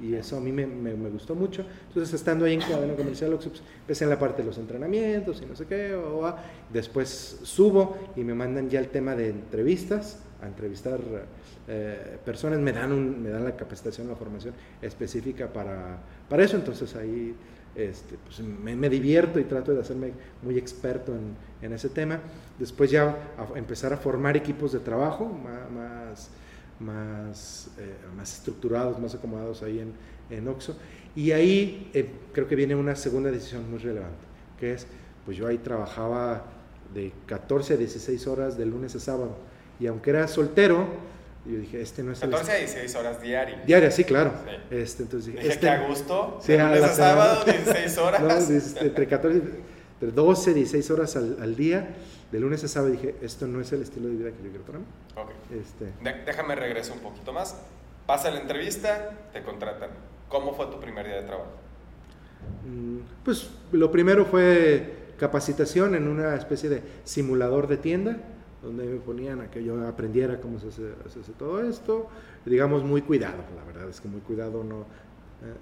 Y 0.00 0.14
eso 0.14 0.36
a 0.36 0.40
mí 0.40 0.50
me, 0.50 0.66
me, 0.66 0.92
gustó 1.08 1.34
mucho. 1.34 1.64
Entonces, 1.88 2.12
estando 2.14 2.44
ahí 2.44 2.54
en 2.54 2.60
cadena 2.60 2.94
comercial, 2.94 3.32
pues, 3.34 3.62
empecé 3.80 4.04
en 4.04 4.10
la 4.10 4.18
parte 4.18 4.42
de 4.42 4.48
los 4.48 4.58
entrenamientos 4.58 5.40
y 5.40 5.46
no 5.46 5.54
sé 5.54 5.66
qué. 5.66 5.96
Después 6.72 7.40
subo 7.42 7.96
y 8.16 8.24
me 8.24 8.34
mandan 8.34 8.68
ya 8.68 8.80
el 8.80 8.88
tema 8.88 9.14
de 9.14 9.30
entrevistas, 9.30 10.18
a 10.42 10.48
entrevistar 10.48 10.98
eh, 11.68 12.18
personas. 12.24 12.58
Me 12.58 12.72
dan, 12.72 12.92
un, 12.92 13.22
me 13.22 13.30
dan 13.30 13.44
la 13.44 13.56
capacitación, 13.56 14.08
la 14.08 14.16
formación 14.16 14.52
específica 14.82 15.46
para, 15.46 15.98
para 16.28 16.42
eso. 16.42 16.56
Entonces, 16.56 16.94
ahí 16.96 17.34
este, 17.74 18.16
pues, 18.24 18.40
me, 18.40 18.88
divierto 18.88 19.40
y 19.40 19.44
trato 19.44 19.72
de 19.72 19.80
hacerme 19.80 20.12
muy 20.42 20.58
experto 20.58 21.12
en, 21.12 21.36
en 21.62 21.72
ese 21.72 21.88
tema. 21.88 22.20
Después 22.58 22.90
ya 22.90 23.16
empezar 23.54 23.92
a 23.92 23.96
formar 23.96 24.36
equipos 24.36 24.72
de 24.72 24.80
trabajo 24.80 25.26
más, 25.26 26.30
eh, 26.80 27.94
más 28.16 28.32
estructurados, 28.32 28.98
más 28.98 29.14
acomodados 29.14 29.62
ahí 29.62 29.80
en, 29.80 29.92
en 30.30 30.48
OXO. 30.48 30.76
Y 31.16 31.32
ahí 31.32 31.90
eh, 31.94 32.10
creo 32.32 32.48
que 32.48 32.56
viene 32.56 32.74
una 32.74 32.96
segunda 32.96 33.30
decisión 33.30 33.70
muy 33.70 33.78
relevante, 33.78 34.24
que 34.58 34.72
es, 34.72 34.86
pues 35.24 35.36
yo 35.36 35.46
ahí 35.46 35.58
trabajaba 35.58 36.44
de 36.92 37.12
14 37.26 37.74
a 37.74 37.76
16 37.76 38.26
horas 38.26 38.58
de 38.58 38.66
lunes 38.66 38.94
a 38.96 39.00
sábado. 39.00 39.36
Y 39.78 39.86
aunque 39.86 40.10
era 40.10 40.26
soltero, 40.28 40.86
yo 41.46 41.58
dije, 41.58 41.80
este 41.80 42.02
no 42.02 42.12
es 42.12 42.20
14 42.20 42.52
a 42.52 42.56
16 42.56 42.94
horas 42.96 43.22
diarias. 43.22 43.66
Diarias, 43.66 43.94
sí, 43.94 44.04
claro. 44.04 44.32
Este, 44.70 45.04
entonces 45.04 45.34
dije, 45.34 45.46
este, 45.46 45.68
a 45.68 45.86
gusto, 45.86 46.40
sí, 46.42 46.56
lunes 46.56 46.82
a 46.82 46.94
sábado, 46.94 47.44
16 47.44 47.98
horas. 47.98 48.22
no, 48.48 48.80
entre 48.80 49.06
14, 49.06 49.42
entre 49.94 50.10
12, 50.10 50.54
16 50.54 50.90
horas 50.90 51.16
al, 51.16 51.36
al 51.40 51.54
día 51.54 51.94
de 52.34 52.40
lunes 52.40 52.64
a 52.64 52.68
sábado 52.68 52.90
dije, 52.90 53.14
esto 53.22 53.46
no 53.46 53.60
es 53.60 53.72
el 53.72 53.82
estilo 53.82 54.08
de 54.08 54.16
vida 54.16 54.30
que 54.32 54.42
yo 54.42 54.48
quiero 54.48 54.64
para 54.64 54.80
mí. 54.80 54.84
Este... 55.52 55.92
déjame 56.26 56.56
regreso 56.56 56.92
un 56.92 56.98
poquito 56.98 57.32
más. 57.32 57.56
Pasa 58.06 58.28
la 58.32 58.40
entrevista, 58.40 59.28
te 59.32 59.40
contratan. 59.44 59.90
¿Cómo 60.28 60.52
fue 60.52 60.66
tu 60.66 60.80
primer 60.80 61.06
día 61.06 61.14
de 61.14 61.22
trabajo? 61.22 61.52
Mm, 62.66 62.98
pues 63.24 63.50
lo 63.70 63.88
primero 63.92 64.24
fue 64.24 65.12
capacitación 65.16 65.94
en 65.94 66.08
una 66.08 66.34
especie 66.34 66.68
de 66.68 66.82
simulador 67.04 67.68
de 67.68 67.76
tienda, 67.76 68.16
donde 68.64 68.84
me 68.84 68.96
ponían 68.96 69.40
a 69.40 69.48
que 69.48 69.62
yo 69.62 69.86
aprendiera 69.86 70.40
cómo 70.40 70.58
se 70.58 70.66
hace, 70.66 71.32
todo 71.38 71.62
esto, 71.62 72.08
digamos 72.44 72.82
muy 72.82 73.02
cuidado, 73.02 73.44
la 73.54 73.62
verdad 73.62 73.88
es 73.88 74.00
que 74.00 74.08
muy 74.08 74.22
cuidado 74.22 74.64
no. 74.64 74.86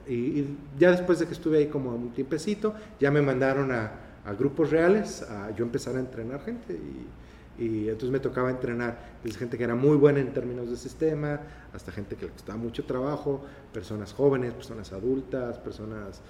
Eh, 0.07 0.11
y, 0.11 0.57
ya 0.79 0.93
después 0.93 1.19
de 1.19 1.27
que 1.27 1.35
estuve 1.35 1.59
ahí 1.59 1.67
como 1.67 1.95
un 1.95 2.15
tiempecito, 2.15 2.73
ya 2.99 3.11
me 3.11 3.21
mandaron 3.21 3.73
a, 3.73 3.91
a 4.25 4.33
grupos 4.33 4.71
reales, 4.71 5.23
a 5.23 5.51
yo 5.55 5.65
empezar 5.65 5.97
a 5.97 6.01
entrenar 6.01 6.41
gente 6.45 6.75
y, 6.75 7.63
y, 7.63 7.89
entonces 7.89 8.11
me 8.11 8.21
tocaba 8.21 8.51
entrenar 8.51 8.99
desde 9.23 9.39
gente 9.39 9.59
que 9.59 9.65
era 9.65 9.75
muy 9.75 9.97
buena 9.97 10.21
en 10.21 10.33
términos 10.33 10.71
de 10.71 10.77
sistema, 10.77 11.41
hasta 11.73 11.93
gente 11.93 12.17
que 12.17 12.27
le 12.27 12.33
costaba 12.33 12.59
mucho 12.59 12.85
trabajo, 12.85 13.45
personas 13.73 14.13
jóvenes, 14.13 14.55
personas 14.55 14.93
adultas, 14.93 15.59
personas 15.59 16.23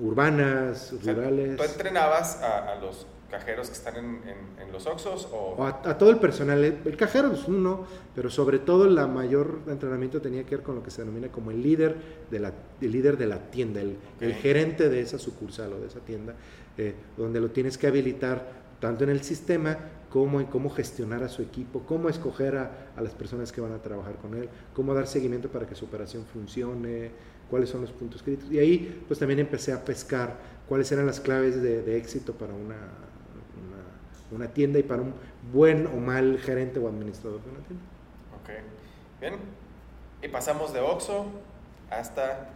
urbanas, 0.00 0.94
rurales. 1.04 1.56
¿Tú 1.56 1.62
entrenabas 1.62 2.42
a, 2.42 2.72
a, 2.72 2.74
los 2.76 3.06
cajeros 3.30 3.68
que 3.68 3.74
están 3.74 3.96
en, 3.96 4.20
en, 4.60 4.72
los 4.72 4.86
Oxos? 4.86 5.28
O... 5.32 5.62
A, 5.62 5.68
a, 5.84 5.98
todo 5.98 6.10
el 6.10 6.18
personal, 6.18 6.62
el, 6.62 6.96
cajero 6.96 7.32
es 7.32 7.46
uno, 7.48 7.86
pero 8.14 8.30
sobre 8.30 8.58
todo 8.58 8.88
la 8.88 9.06
mayor 9.06 9.60
entrenamiento 9.68 10.20
tenía 10.20 10.44
que 10.44 10.56
ver 10.56 10.64
con 10.64 10.74
lo 10.74 10.82
que 10.82 10.90
se 10.90 11.02
denomina 11.02 11.28
como 11.28 11.50
el 11.50 11.62
líder 11.62 11.96
de 12.30 12.38
la, 12.38 12.52
el 12.80 12.92
líder 12.92 13.16
de 13.16 13.26
la 13.26 13.38
tienda, 13.50 13.80
el, 13.80 13.98
el 14.20 14.34
gerente 14.34 14.88
de 14.88 15.00
esa 15.00 15.18
sucursal 15.18 15.72
o 15.72 15.80
de 15.80 15.86
esa 15.88 16.00
tienda 16.00 16.34
eh, 16.78 16.94
donde 17.16 17.40
lo 17.40 17.50
tienes 17.50 17.78
que 17.78 17.86
habilitar 17.86 18.66
tanto 18.80 19.04
en 19.04 19.10
el 19.10 19.22
sistema 19.22 19.78
como 20.10 20.40
en 20.40 20.46
cómo 20.46 20.68
gestionar 20.68 21.22
a 21.22 21.28
su 21.28 21.40
equipo, 21.40 21.84
cómo 21.86 22.10
escoger 22.10 22.56
a, 22.56 22.70
las 23.00 23.14
personas 23.14 23.50
que 23.50 23.62
van 23.62 23.72
a 23.72 23.78
trabajar 23.78 24.16
con 24.16 24.34
él, 24.34 24.50
cómo 24.74 24.92
dar 24.92 25.06
seguimiento 25.06 25.48
para 25.48 25.66
que 25.66 25.74
su 25.74 25.86
operación 25.86 26.24
funcione, 26.26 27.10
cuáles 27.50 27.70
son 27.70 27.82
los 27.82 27.92
puntos 27.92 28.22
críticos. 28.22 28.52
Y 28.52 28.58
ahí 28.58 29.04
pues 29.06 29.18
también 29.18 29.40
empecé 29.40 29.72
a 29.72 29.84
pescar 29.84 30.36
cuáles 30.68 30.90
eran 30.92 31.06
las 31.06 31.20
claves 31.20 31.62
de, 31.62 31.96
éxito 31.96 32.32
para 32.32 32.52
una, 32.52 32.76
una, 34.30 34.48
tienda 34.48 34.78
y 34.78 34.82
para 34.82 35.02
un 35.02 35.14
buen 35.52 35.86
o 35.86 35.96
mal 35.96 36.38
gerente 36.38 36.78
o 36.78 36.88
administrador 36.88 37.40
de 37.42 37.50
una 37.50 37.60
tienda. 37.60 37.84
Ok, 38.42 39.20
bien. 39.20 39.34
Y 40.22 40.28
pasamos 40.28 40.72
de 40.72 40.80
Oxo 40.80 41.26
hasta 41.90 42.50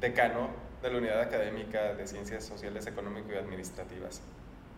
Decano 0.00 0.50
de 0.82 0.90
la 0.90 0.98
Unidad 0.98 1.20
Académica 1.20 1.94
de 1.94 2.06
Ciencias 2.06 2.44
Sociales, 2.44 2.86
Económico 2.86 3.28
y 3.32 3.36
Administrativas. 3.36 4.20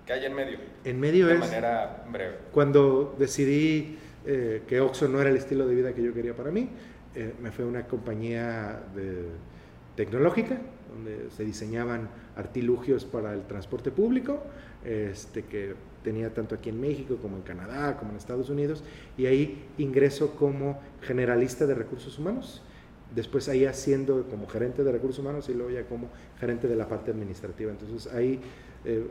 ¿Qué 0.07 0.12
hay 0.12 0.27
en 0.27 0.35
medio? 0.35 0.59
En 0.85 1.01
medio 1.01 1.27
de 1.27 1.35
es... 1.35 1.40
manera 1.40 2.05
breve. 2.11 2.37
Cuando 2.53 3.16
decidí 3.18 3.99
eh, 4.27 4.62
que 4.66 4.81
Oxxo 4.81 5.09
no 5.09 5.20
era 5.20 5.31
el 5.31 5.37
estilo 5.37 5.66
de 5.66 5.75
vida 5.75 5.94
que 5.94 6.03
yo 6.03 6.12
quería 6.12 6.35
para 6.35 6.51
mí, 6.51 6.68
eh, 7.14 7.35
me 7.42 7.50
fue 7.50 7.64
una 7.64 7.87
compañía 7.87 8.83
de, 8.94 9.27
tecnológica, 9.96 10.59
donde 10.92 11.31
se 11.31 11.44
diseñaban 11.44 12.09
artilugios 12.37 13.05
para 13.05 13.33
el 13.33 13.42
transporte 13.46 13.90
público, 13.90 14.42
este, 14.85 15.44
que 15.44 15.74
tenía 16.03 16.33
tanto 16.35 16.55
aquí 16.55 16.68
en 16.70 16.81
México 16.81 17.16
como 17.20 17.37
en 17.37 17.42
Canadá, 17.42 17.96
como 17.96 18.11
en 18.11 18.16
Estados 18.16 18.50
Unidos, 18.50 18.85
y 19.16 19.27
ahí 19.27 19.64
ingreso 19.79 20.37
como 20.37 20.81
generalista 21.00 21.66
de 21.66 21.74
recursos 21.74 22.18
humanos 22.18 22.62
después 23.14 23.48
ahí 23.48 23.64
haciendo 23.64 24.24
como 24.29 24.46
gerente 24.46 24.83
de 24.83 24.92
recursos 24.92 25.20
humanos 25.20 25.48
y 25.48 25.55
luego 25.55 25.70
ya 25.70 25.85
como 25.85 26.09
gerente 26.38 26.68
de 26.68 26.77
la 26.77 26.88
parte 26.88 27.11
administrativa. 27.11 27.70
Entonces 27.70 28.12
ahí, 28.12 28.40
eh, 28.85 29.07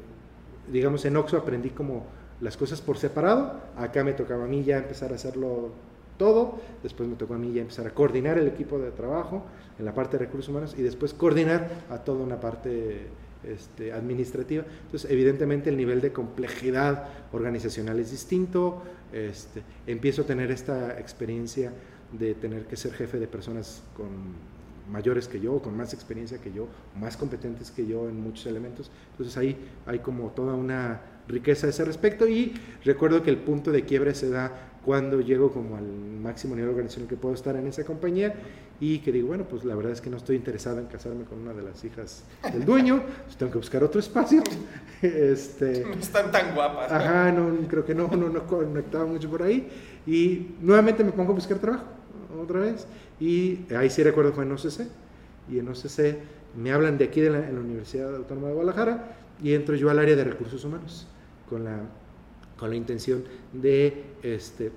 digamos, 0.72 1.06
en 1.06 1.16
Oxo 1.18 1.38
aprendí 1.38 1.70
como 1.70 2.06
las 2.42 2.58
cosas 2.58 2.82
por 2.82 2.98
separado, 2.98 3.62
acá 3.78 4.04
me 4.04 4.14
tocaba 4.14 4.46
a 4.46 4.48
mí 4.48 4.64
ya 4.64 4.78
empezar 4.78 5.12
a 5.12 5.16
hacerlo 5.16 5.72
todo, 6.18 6.60
después 6.82 7.08
me 7.10 7.16
tocó 7.16 7.34
a 7.36 7.38
mí 7.38 7.54
ya 7.54 7.62
empezar 7.62 7.88
a 7.88 7.94
coordinar 7.94 8.38
el 8.38 8.48
equipo 8.48 8.80
de 8.80 8.92
trabajo 8.92 9.44
en 9.80 9.86
la 9.86 9.94
parte 9.94 10.18
de 10.18 10.26
recursos 10.26 10.50
humanos 10.50 10.76
y 10.78 10.82
después 10.82 11.14
coordinar 11.14 11.70
a 11.90 11.98
toda 12.00 12.24
una 12.24 12.40
parte 12.40 13.08
este, 13.44 13.92
administrativa. 13.92 14.64
Entonces, 14.86 15.10
evidentemente 15.12 15.70
el 15.70 15.78
nivel 15.78 16.02
de 16.02 16.14
complejidad 16.14 17.08
organizacional 17.32 18.00
es 18.00 18.12
distinto, 18.12 18.84
este, 19.12 19.64
empiezo 19.86 20.22
a 20.24 20.26
tener 20.26 20.52
esta 20.52 21.00
experiencia 21.00 21.74
de 22.12 22.36
tener 22.36 22.66
que 22.66 22.78
ser 22.78 22.94
jefe 22.94 23.20
de 23.20 23.28
personas 23.28 23.84
con 23.98 24.08
mayores 24.92 25.28
que 25.28 25.40
yo, 25.40 25.62
con 25.62 25.76
más 25.76 25.94
experiencia 25.94 26.40
que 26.40 26.52
yo, 26.52 26.68
más 27.00 27.18
competentes 27.18 27.72
que 27.72 27.86
yo 27.86 28.10
en 28.10 28.22
muchos 28.22 28.46
elementos. 28.46 28.92
Entonces 29.12 29.38
ahí 29.38 29.58
hay 29.86 30.00
como 30.00 30.30
toda 30.30 30.54
una 30.54 31.02
riqueza 31.28 31.68
a 31.68 31.70
ese 31.70 31.86
respecto 31.86 32.28
y 32.28 32.54
recuerdo 32.84 33.24
que 33.24 33.30
el 33.30 33.38
punto 33.38 33.72
de 33.72 33.86
quiebre 33.86 34.14
se 34.14 34.30
da 34.30 34.73
cuando 34.86 35.22
llego 35.22 35.52
como 35.52 35.78
al 35.78 35.86
máximo 35.86 36.56
nivel 36.56 36.72
organizacional 36.72 37.10
que 37.10 37.16
puedo 37.16 37.36
estar 37.36 37.56
en 37.56 37.68
esa 37.68 37.84
compañía 37.84 38.36
y 38.80 39.00
que 39.00 39.12
digo, 39.12 39.30
bueno, 39.30 39.46
pues 39.50 39.64
la 39.64 39.76
verdad 39.76 39.94
es 39.94 40.02
que 40.02 40.10
no 40.10 40.18
estoy 40.18 40.36
interesado 40.36 40.80
en 40.80 40.88
casarme 40.88 41.24
con 41.24 41.40
una 41.40 41.54
de 41.54 41.62
las 41.62 41.84
hijas 41.86 42.24
del 42.52 42.66
dueño, 42.66 43.02
pues 43.24 43.38
tengo 43.38 43.52
que 43.52 43.60
buscar 43.60 43.84
otro 43.84 44.00
espacio. 44.00 44.44
este, 45.02 45.86
no 45.86 45.94
están 45.94 46.32
tan 46.32 46.54
guapas. 46.54 46.92
Ajá, 46.92 47.32
no, 47.32 47.56
creo 47.68 47.86
que 47.86 47.96
no, 47.96 48.08
no, 48.08 48.30
no 48.30 48.46
conectaba 48.46 49.06
mucho 49.06 49.30
por 49.30 49.44
ahí 49.44 49.70
y 50.06 50.56
nuevamente 50.62 51.04
me 51.04 51.12
pongo 51.12 51.32
a 51.32 51.36
buscar 51.36 51.60
trabajo 51.60 51.86
otra 52.42 52.60
vez. 52.60 52.86
Y 53.20 53.66
ahí 53.74 53.90
sí 53.90 54.04
recuerdo 54.04 54.34
fue 54.34 54.44
en 54.44 54.52
OCC. 54.52 54.88
Y 55.50 55.60
en 55.60 55.68
OCC 55.68 56.18
me 56.58 56.72
hablan 56.72 56.98
de 56.98 57.06
aquí 57.06 57.22
de 57.22 57.30
la, 57.30 57.48
en 57.48 57.56
la 57.56 57.62
Universidad 57.62 58.16
Autónoma 58.16 58.48
de 58.48 58.54
Guadalajara 58.54 59.16
y 59.42 59.54
entro 59.54 59.76
yo 59.76 59.90
al 59.90 60.00
área 60.00 60.16
de 60.16 60.24
recursos 60.24 60.64
humanos 60.64 61.08
con 61.50 61.64
la, 61.64 61.80
con 62.64 62.70
la 62.70 62.78
intención 62.78 63.26
de, 63.52 64.06
este, 64.24 64.72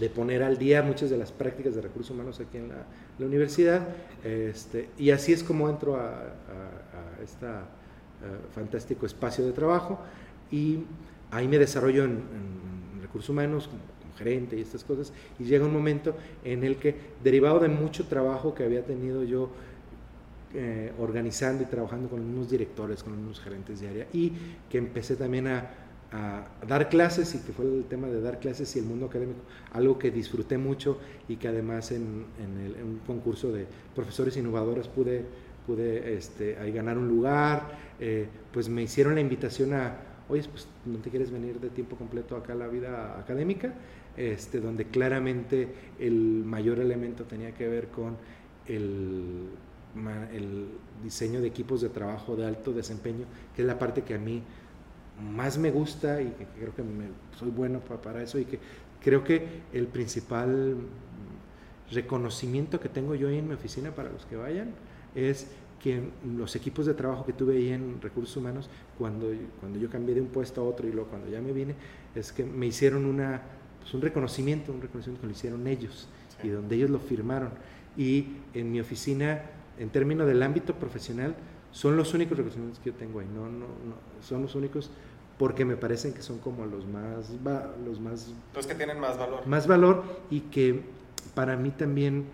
de 0.00 0.08
poner 0.08 0.42
al 0.42 0.56
día 0.56 0.80
muchas 0.80 1.10
de 1.10 1.18
las 1.18 1.32
prácticas 1.32 1.74
de 1.74 1.82
recursos 1.82 2.12
humanos 2.14 2.40
aquí 2.40 2.56
en 2.56 2.70
la, 2.70 2.86
la 3.18 3.26
universidad. 3.26 3.86
Este, 4.24 4.88
y 4.96 5.10
así 5.10 5.34
es 5.34 5.42
como 5.42 5.68
entro 5.68 5.96
a, 5.96 6.08
a, 6.08 7.22
este 7.22 7.46
fantástico 8.54 9.04
espacio 9.04 9.44
de 9.44 9.52
trabajo 9.52 9.98
y 10.50 10.78
ahí 11.30 11.46
me 11.46 11.58
desarrollo 11.58 12.04
en, 12.04 12.12
en 12.12 13.02
recursos 13.02 13.28
humanos 13.28 13.68
gerente 14.16 14.56
y 14.56 14.62
estas 14.62 14.82
cosas, 14.82 15.12
y 15.38 15.44
llega 15.44 15.66
un 15.66 15.74
momento 15.74 16.16
en 16.42 16.64
el 16.64 16.76
que, 16.76 16.96
derivado 17.22 17.58
de 17.58 17.68
mucho 17.68 18.06
trabajo 18.06 18.54
que 18.54 18.64
había 18.64 18.82
tenido 18.82 19.24
yo 19.24 19.50
eh, 20.54 20.90
organizando 20.98 21.64
y 21.64 21.66
trabajando 21.66 22.08
con 22.08 22.20
unos 22.20 22.48
directores, 22.48 23.02
con 23.02 23.12
unos 23.12 23.40
gerentes 23.40 23.80
de 23.82 23.88
área, 23.90 24.06
y 24.14 24.32
que 24.70 24.78
empecé 24.78 25.16
también 25.16 25.48
a, 25.48 25.83
dar 26.66 26.88
clases, 26.88 27.34
y 27.34 27.38
que 27.38 27.52
fue 27.52 27.64
el 27.64 27.84
tema 27.84 28.06
de 28.06 28.20
dar 28.20 28.38
clases 28.38 28.74
y 28.76 28.78
el 28.78 28.84
mundo 28.84 29.06
académico, 29.06 29.40
algo 29.72 29.98
que 29.98 30.10
disfruté 30.10 30.58
mucho 30.58 30.98
y 31.28 31.36
que 31.36 31.48
además 31.48 31.90
en, 31.92 32.24
un 32.82 33.00
concurso 33.06 33.52
de 33.52 33.66
profesores 33.94 34.36
innovadores 34.36 34.88
pude, 34.88 35.24
pude 35.66 36.16
este, 36.16 36.56
ahí 36.58 36.72
ganar 36.72 36.98
un 36.98 37.08
lugar, 37.08 37.78
eh, 37.98 38.28
pues 38.52 38.68
me 38.68 38.82
hicieron 38.82 39.14
la 39.14 39.20
invitación 39.20 39.74
a, 39.74 39.96
oye, 40.28 40.44
pues 40.50 40.68
no 40.86 40.98
te 40.98 41.10
quieres 41.10 41.30
venir 41.30 41.58
de 41.60 41.70
tiempo 41.70 41.96
completo 41.96 42.36
acá 42.36 42.52
a 42.52 42.56
la 42.56 42.68
vida 42.68 43.18
académica, 43.18 43.74
este, 44.16 44.60
donde 44.60 44.86
claramente 44.86 45.68
el 45.98 46.44
mayor 46.44 46.78
elemento 46.78 47.24
tenía 47.24 47.52
que 47.52 47.66
ver 47.68 47.88
con 47.88 48.16
el, 48.66 49.48
el, 50.32 50.68
diseño 51.02 51.40
de 51.40 51.48
equipos 51.48 51.82
de 51.82 51.90
trabajo 51.90 52.34
de 52.34 52.46
alto 52.46 52.72
desempeño, 52.72 53.26
que 53.54 53.62
es 53.62 53.68
la 53.68 53.78
parte 53.78 54.02
que 54.02 54.14
a 54.14 54.18
mí 54.18 54.42
más 55.20 55.58
me 55.58 55.70
gusta 55.70 56.20
y 56.20 56.26
que 56.30 56.46
creo 56.58 56.74
que 56.74 56.82
soy 57.38 57.50
bueno 57.50 57.80
para, 57.80 58.22
eso 58.22 58.38
y 58.38 58.44
que 58.44 58.58
creo 59.02 59.22
que 59.22 59.62
el 59.72 59.86
principal 59.86 60.76
reconocimiento 61.90 62.80
que 62.80 62.88
tengo 62.88 63.14
yo 63.14 63.28
ahí 63.28 63.38
en 63.38 63.48
mi 63.48 63.54
oficina 63.54 63.90
para 63.92 64.10
los 64.10 64.26
que 64.26 64.36
vayan 64.36 64.70
es 65.14 65.46
que 65.80 66.02
los 66.36 66.56
equipos 66.56 66.86
de 66.86 66.94
trabajo 66.94 67.26
que 67.26 67.32
tuve 67.32 67.56
ahí 67.56 67.68
en 67.68 68.00
recursos 68.00 68.36
humanos, 68.36 68.70
cuando, 68.98 69.30
cuando 69.60 69.78
yo 69.78 69.90
cambié 69.90 70.14
de 70.14 70.22
un 70.22 70.28
puesto 70.28 70.62
a 70.62 70.64
otro 70.64 70.88
y 70.88 70.92
luego 70.92 71.10
cuando 71.10 71.28
ya 71.28 71.40
me 71.40 71.52
vine, 71.52 71.74
es 72.14 72.32
que 72.32 72.44
me 72.44 72.66
hicieron 72.66 73.04
una 73.04 73.42
pues, 73.84 73.92
un 73.92 74.00
reconocimiento, 74.00 74.72
un 74.72 74.80
reconocimiento 74.80 75.20
que 75.20 75.26
lo 75.26 75.32
hicieron 75.32 75.66
ellos 75.66 76.08
y 76.42 76.48
donde 76.48 76.74
ellos 76.76 76.88
lo 76.88 76.98
firmaron. 76.98 77.50
Y 77.98 78.28
en 78.54 78.72
mi 78.72 78.80
oficina, 78.80 79.42
en 79.78 79.90
términos 79.90 80.26
del 80.26 80.42
ámbito 80.42 80.74
profesional, 80.74 81.36
son 81.74 81.96
los 81.96 82.14
únicos 82.14 82.38
reconocimientos 82.38 82.78
que 82.78 82.90
yo 82.90 82.96
tengo 82.96 83.18
ahí, 83.18 83.26
no, 83.34 83.46
no, 83.46 83.66
no, 83.66 83.96
son 84.22 84.42
los 84.42 84.54
únicos 84.54 84.90
porque 85.36 85.64
me 85.64 85.76
parecen 85.76 86.14
que 86.14 86.22
son 86.22 86.38
como 86.38 86.64
los 86.66 86.86
más, 86.86 87.30
los 87.84 87.98
más... 87.98 88.32
Los 88.54 88.68
que 88.68 88.76
tienen 88.76 89.00
más 89.00 89.18
valor. 89.18 89.44
Más 89.48 89.66
valor 89.66 90.04
y 90.30 90.42
que 90.42 90.82
para 91.34 91.56
mí 91.56 91.70
también 91.70 92.26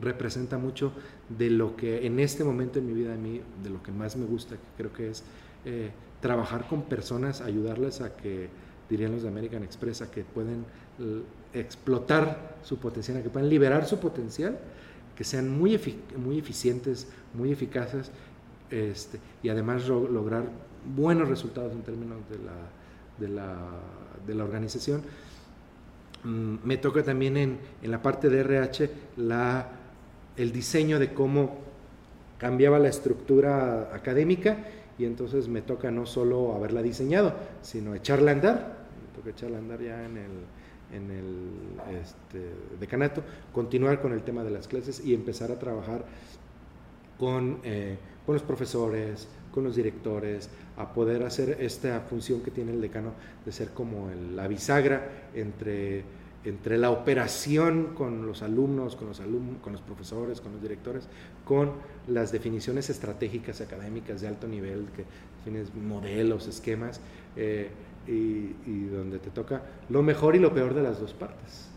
representa 0.00 0.56
mucho 0.56 0.92
de 1.28 1.50
lo 1.50 1.76
que 1.76 2.06
en 2.06 2.18
este 2.18 2.42
momento 2.42 2.78
en 2.78 2.86
mi 2.86 2.94
vida 2.94 3.12
a 3.12 3.18
mí, 3.18 3.42
de 3.62 3.68
lo 3.68 3.82
que 3.82 3.92
más 3.92 4.16
me 4.16 4.24
gusta, 4.24 4.56
que 4.56 4.62
creo 4.78 4.92
que 4.94 5.10
es 5.10 5.24
eh, 5.66 5.90
trabajar 6.22 6.66
con 6.66 6.84
personas, 6.84 7.42
ayudarles 7.42 8.00
a 8.00 8.16
que 8.16 8.48
dirían 8.88 9.12
los 9.12 9.24
de 9.24 9.28
American 9.28 9.62
Express, 9.62 10.00
a 10.00 10.10
que 10.10 10.24
pueden 10.24 10.64
explotar 11.52 12.56
su 12.62 12.78
potencial, 12.78 13.18
a 13.18 13.22
que 13.22 13.28
puedan 13.28 13.50
liberar 13.50 13.86
su 13.86 13.98
potencial, 13.98 14.58
que 15.14 15.24
sean 15.24 15.50
muy, 15.50 15.78
muy 16.16 16.38
eficientes, 16.38 17.08
muy 17.34 17.52
eficaces 17.52 18.10
este, 18.70 19.18
y 19.42 19.48
además 19.48 19.86
lograr 19.88 20.44
buenos 20.96 21.28
resultados 21.28 21.72
en 21.72 21.82
términos 21.82 22.18
de 22.28 22.38
la, 22.38 22.52
de 23.18 23.28
la, 23.28 23.56
de 24.26 24.34
la 24.34 24.44
organización. 24.44 25.02
Mm, 26.24 26.56
me 26.64 26.76
toca 26.76 27.02
también 27.02 27.36
en, 27.36 27.58
en, 27.82 27.90
la 27.90 28.02
parte 28.02 28.28
de 28.28 28.40
RH 28.40 28.90
la, 29.18 29.68
el 30.36 30.52
diseño 30.52 30.98
de 30.98 31.12
cómo 31.12 31.58
cambiaba 32.38 32.78
la 32.78 32.88
estructura 32.88 33.94
académica 33.94 34.58
y 34.98 35.04
entonces 35.04 35.48
me 35.48 35.62
toca 35.62 35.90
no 35.90 36.06
solo 36.06 36.54
haberla 36.54 36.82
diseñado, 36.82 37.34
sino 37.62 37.94
echarla 37.94 38.30
a 38.30 38.34
andar, 38.34 38.76
me 39.00 39.16
toca 39.16 39.30
echarla 39.30 39.56
a 39.56 39.60
andar 39.60 39.80
ya 39.80 40.04
en 40.04 40.16
el, 40.16 40.30
en 40.94 41.10
el 41.10 42.00
este, 42.00 42.50
decanato, 42.78 43.22
continuar 43.52 44.00
con 44.00 44.12
el 44.12 44.22
tema 44.22 44.44
de 44.44 44.50
las 44.50 44.68
clases 44.68 45.04
y 45.04 45.14
empezar 45.14 45.50
a 45.50 45.58
trabajar 45.58 46.04
con, 47.18 47.58
eh, 47.64 47.96
con 48.24 48.34
los 48.34 48.42
profesores, 48.42 49.28
con 49.52 49.64
los 49.64 49.76
directores, 49.76 50.48
a 50.76 50.92
poder 50.92 51.22
hacer 51.22 51.58
esta 51.60 52.00
función 52.00 52.40
que 52.40 52.50
tiene 52.50 52.72
el 52.72 52.80
decano 52.80 53.12
de 53.44 53.52
ser 53.52 53.70
como 53.70 54.10
la 54.34 54.48
bisagra 54.48 55.28
entre 55.34 56.04
entre 56.44 56.76
la 56.76 56.90
operación 56.90 57.94
con 57.94 58.26
los 58.26 58.42
alumnos, 58.42 58.96
con 58.96 59.08
los, 59.08 59.20
alumnos, 59.20 59.62
con 59.62 59.72
los 59.72 59.80
profesores, 59.80 60.40
con 60.40 60.52
los 60.52 60.62
directores, 60.62 61.08
con 61.44 61.72
las 62.06 62.32
definiciones 62.32 62.90
estratégicas 62.90 63.60
académicas 63.60 64.20
de 64.20 64.28
alto 64.28 64.46
nivel, 64.46 64.88
que 64.94 65.04
tienes 65.42 65.74
modelos, 65.74 66.46
esquemas, 66.46 67.00
eh, 67.36 67.70
y, 68.06 68.84
donde 68.88 69.18
te 69.18 69.30
toca 69.30 69.62
lo 69.88 70.02
mejor 70.02 70.36
y 70.36 70.38
lo 70.38 70.52
peor 70.52 70.74
de 70.74 70.82
las 70.82 71.00
dos 71.00 71.14
partes. 71.14 71.70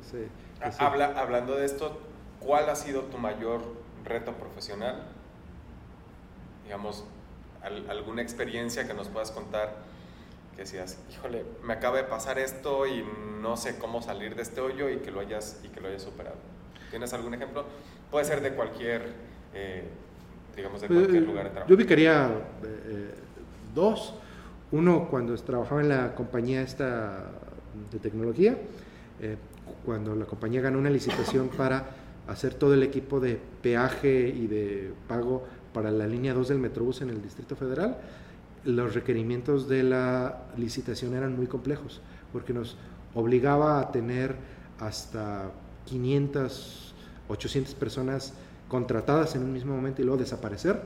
Este, 0.00 0.28
hablando 0.78 1.54
de 1.54 1.66
esto, 1.66 2.00
¿cuál 2.40 2.68
ha 2.68 2.74
sido 2.74 3.02
tu 3.02 3.18
mayor 3.18 3.60
reto 4.04 4.32
profesional? 4.32 5.02
Digamos, 6.64 7.04
alguna 7.88 8.22
experiencia 8.22 8.86
que 8.86 8.94
nos 8.94 9.08
puedas 9.08 9.30
contar 9.30 9.74
que 10.54 10.62
decías, 10.62 10.98
híjole, 11.10 11.44
me 11.64 11.74
acaba 11.74 11.96
de 11.96 12.04
pasar 12.04 12.38
esto 12.38 12.86
y 12.86 13.04
no 13.40 13.56
sé 13.56 13.78
cómo 13.78 14.02
salir 14.02 14.34
de 14.34 14.42
este 14.42 14.60
hoyo 14.60 14.88
y 14.90 14.98
que 14.98 15.10
lo 15.10 15.20
hayas, 15.20 15.60
y 15.64 15.68
que 15.68 15.80
lo 15.80 15.88
hayas 15.88 16.02
superado. 16.02 16.36
¿Tienes 16.90 17.12
algún 17.12 17.34
ejemplo? 17.34 17.64
Puede 18.10 18.24
ser 18.24 18.40
de 18.40 18.52
cualquier, 18.54 19.12
eh, 19.54 19.84
digamos, 20.56 20.80
de 20.80 20.88
pues, 20.88 21.00
cualquier 21.00 21.22
lugar 21.22 21.44
de 21.44 21.50
trabajo. 21.50 21.68
Yo 21.70 21.76
ubicaría 21.76 22.30
eh, 22.64 23.14
dos. 23.74 24.14
Uno, 24.72 25.08
cuando 25.08 25.34
trabajaba 25.36 25.80
en 25.80 25.88
la 25.88 26.14
compañía 26.14 26.62
esta 26.62 27.30
de 27.90 27.98
tecnología, 27.98 28.56
eh, 29.20 29.36
cuando 29.84 30.14
la 30.14 30.26
compañía 30.26 30.60
ganó 30.60 30.78
una 30.78 30.90
licitación 30.90 31.48
para 31.48 31.84
hacer 32.30 32.54
todo 32.54 32.74
el 32.74 32.82
equipo 32.84 33.18
de 33.18 33.40
peaje 33.60 34.28
y 34.28 34.46
de 34.46 34.92
pago 35.08 35.44
para 35.74 35.90
la 35.90 36.06
línea 36.06 36.32
2 36.32 36.48
del 36.48 36.58
Metrobús 36.58 37.02
en 37.02 37.10
el 37.10 37.20
Distrito 37.20 37.56
Federal, 37.56 37.98
los 38.64 38.94
requerimientos 38.94 39.68
de 39.68 39.82
la 39.82 40.42
licitación 40.56 41.14
eran 41.14 41.34
muy 41.34 41.46
complejos, 41.46 42.00
porque 42.32 42.52
nos 42.52 42.76
obligaba 43.14 43.80
a 43.80 43.90
tener 43.90 44.36
hasta 44.78 45.50
500, 45.86 46.94
800 47.28 47.74
personas 47.74 48.34
contratadas 48.68 49.34
en 49.34 49.42
un 49.42 49.52
mismo 49.52 49.74
momento 49.74 50.00
y 50.00 50.04
luego 50.04 50.20
desaparecer 50.20 50.80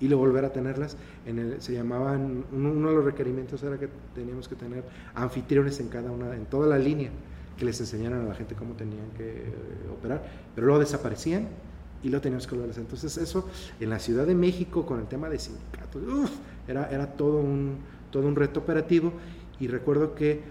y 0.00 0.08
luego 0.08 0.24
volver 0.24 0.46
a 0.46 0.52
tenerlas. 0.52 0.96
En 1.26 1.38
el, 1.38 1.62
se 1.62 1.74
llamaban, 1.74 2.44
uno 2.52 2.88
de 2.88 2.94
los 2.96 3.04
requerimientos 3.04 3.62
era 3.62 3.78
que 3.78 3.88
teníamos 4.16 4.48
que 4.48 4.56
tener 4.56 4.82
anfitriones 5.14 5.78
en 5.78 5.88
cada 5.88 6.10
una, 6.10 6.34
en 6.34 6.46
toda 6.46 6.66
la 6.66 6.78
línea, 6.78 7.10
que 7.58 7.64
les 7.64 7.80
enseñaran 7.80 8.24
a 8.24 8.28
la 8.28 8.34
gente 8.34 8.54
cómo 8.54 8.74
tenían 8.74 9.10
que 9.16 9.28
eh, 9.28 9.52
operar, 9.92 10.22
pero 10.54 10.68
luego 10.68 10.80
desaparecían 10.80 11.48
y 12.02 12.08
lo 12.08 12.20
teníamos 12.20 12.46
que 12.46 12.54
volver 12.54 12.68
a 12.68 12.72
hacer. 12.72 12.84
Entonces 12.84 13.16
eso 13.18 13.48
en 13.80 13.90
la 13.90 13.98
Ciudad 13.98 14.26
de 14.26 14.34
México 14.34 14.86
con 14.86 15.00
el 15.00 15.06
tema 15.06 15.28
de 15.28 15.38
sindicatos, 15.38 16.02
era, 16.68 16.88
era 16.90 17.12
todo, 17.14 17.38
un, 17.38 17.78
todo 18.10 18.26
un 18.26 18.36
reto 18.36 18.60
operativo 18.60 19.12
y 19.58 19.66
recuerdo 19.66 20.14
que 20.14 20.42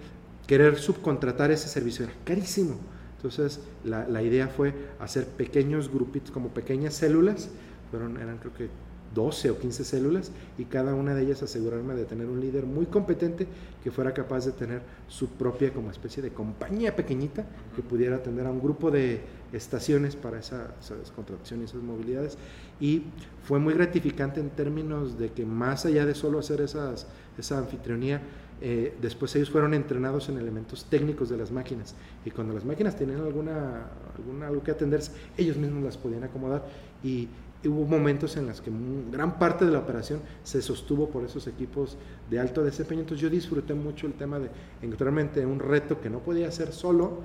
querer 0.46 0.78
subcontratar 0.78 1.52
ese 1.52 1.70
servicio 1.70 2.06
era 2.06 2.14
carísimo. 2.26 2.78
Entonces 3.16 3.62
la, 3.84 4.08
la 4.08 4.22
idea 4.22 4.48
fue 4.48 4.74
hacer 5.00 5.26
pequeños 5.26 5.90
grupitos, 5.92 6.32
como 6.32 6.50
pequeñas 6.50 6.94
células, 6.94 7.50
fueron, 7.90 8.18
eran 8.18 8.38
creo 8.38 8.54
que 8.54 8.70
12 9.18 9.50
o 9.50 9.58
15 9.58 9.84
células 9.84 10.32
y 10.60 10.66
cada 10.66 10.94
una 10.94 11.16
de 11.16 11.24
ellas 11.24 11.42
asegurarme 11.42 11.96
de 11.96 12.06
tener 12.06 12.28
un 12.28 12.40
líder 12.40 12.68
muy 12.68 12.86
competente 12.86 13.48
que 13.84 13.90
fuera 13.90 14.14
capaz 14.14 14.46
de 14.46 14.52
tener 14.52 14.84
su 15.08 15.30
propia 15.30 15.74
como 15.74 15.90
especie 15.90 16.22
de 16.22 16.30
compañía 16.30 16.96
pequeñita 16.96 17.44
que 17.76 17.82
pudiera 17.82 18.18
atender 18.18 18.46
a 18.46 18.52
un 18.52 18.62
grupo 18.62 18.92
de 18.92 19.22
estaciones 19.52 20.16
para 20.16 20.38
esa, 20.38 20.76
esas 20.80 21.10
contrataciones, 21.10 21.72
esas 21.72 21.82
movilidades. 21.82 22.38
Y 22.80 23.06
fue 23.44 23.58
muy 23.58 23.74
gratificante 23.74 24.40
en 24.40 24.52
términos 24.52 25.18
de 25.18 25.32
que 25.32 25.48
más 25.48 25.88
allá 25.88 26.06
de 26.06 26.14
solo 26.14 26.38
hacer 26.38 26.62
esas, 26.62 27.08
esa 27.40 27.58
anfitrionía, 27.58 28.22
eh, 28.62 28.96
después 29.02 29.36
ellos 29.36 29.50
fueron 29.50 29.74
entrenados 29.74 30.30
en 30.30 30.38
elementos 30.38 30.86
técnicos 30.86 31.30
de 31.30 31.38
las 31.38 31.52
máquinas. 31.52 31.96
Y 32.24 32.30
cuando 32.30 32.54
las 32.54 32.66
máquinas 32.66 32.96
tenían 32.96 33.22
alguna, 33.22 33.88
alguna 34.16 34.48
algo 34.48 34.62
que 34.62 34.70
atenderse, 34.70 35.12
ellos 35.38 35.58
mismos 35.58 35.84
las 35.84 35.98
podían 35.98 36.24
acomodar. 36.24 36.66
Y 37.04 37.28
hubo 37.66 37.86
momentos 37.86 38.38
en 38.38 38.48
los 38.48 38.62
que 38.62 38.72
gran 39.12 39.40
parte 39.40 39.66
de 39.66 39.72
la 39.72 39.80
operación 39.80 40.22
se 40.44 40.62
sostuvo 40.62 41.10
por 41.10 41.24
esos 41.24 41.48
equipos 41.48 41.98
de 42.30 42.40
alto 42.40 42.64
desempeño. 42.64 43.02
Entonces 43.02 43.22
yo 43.22 43.30
disfruté 43.30 43.74
mucho 43.74 44.08
el 44.08 44.14
tema 44.14 44.40
de 44.40 44.50
encontrarme 44.82 45.30
un 45.46 45.60
reto 45.60 46.00
que 46.00 46.10
no 46.10 46.20
podía 46.20 46.48
hacer 46.48 46.72
solo, 46.72 47.22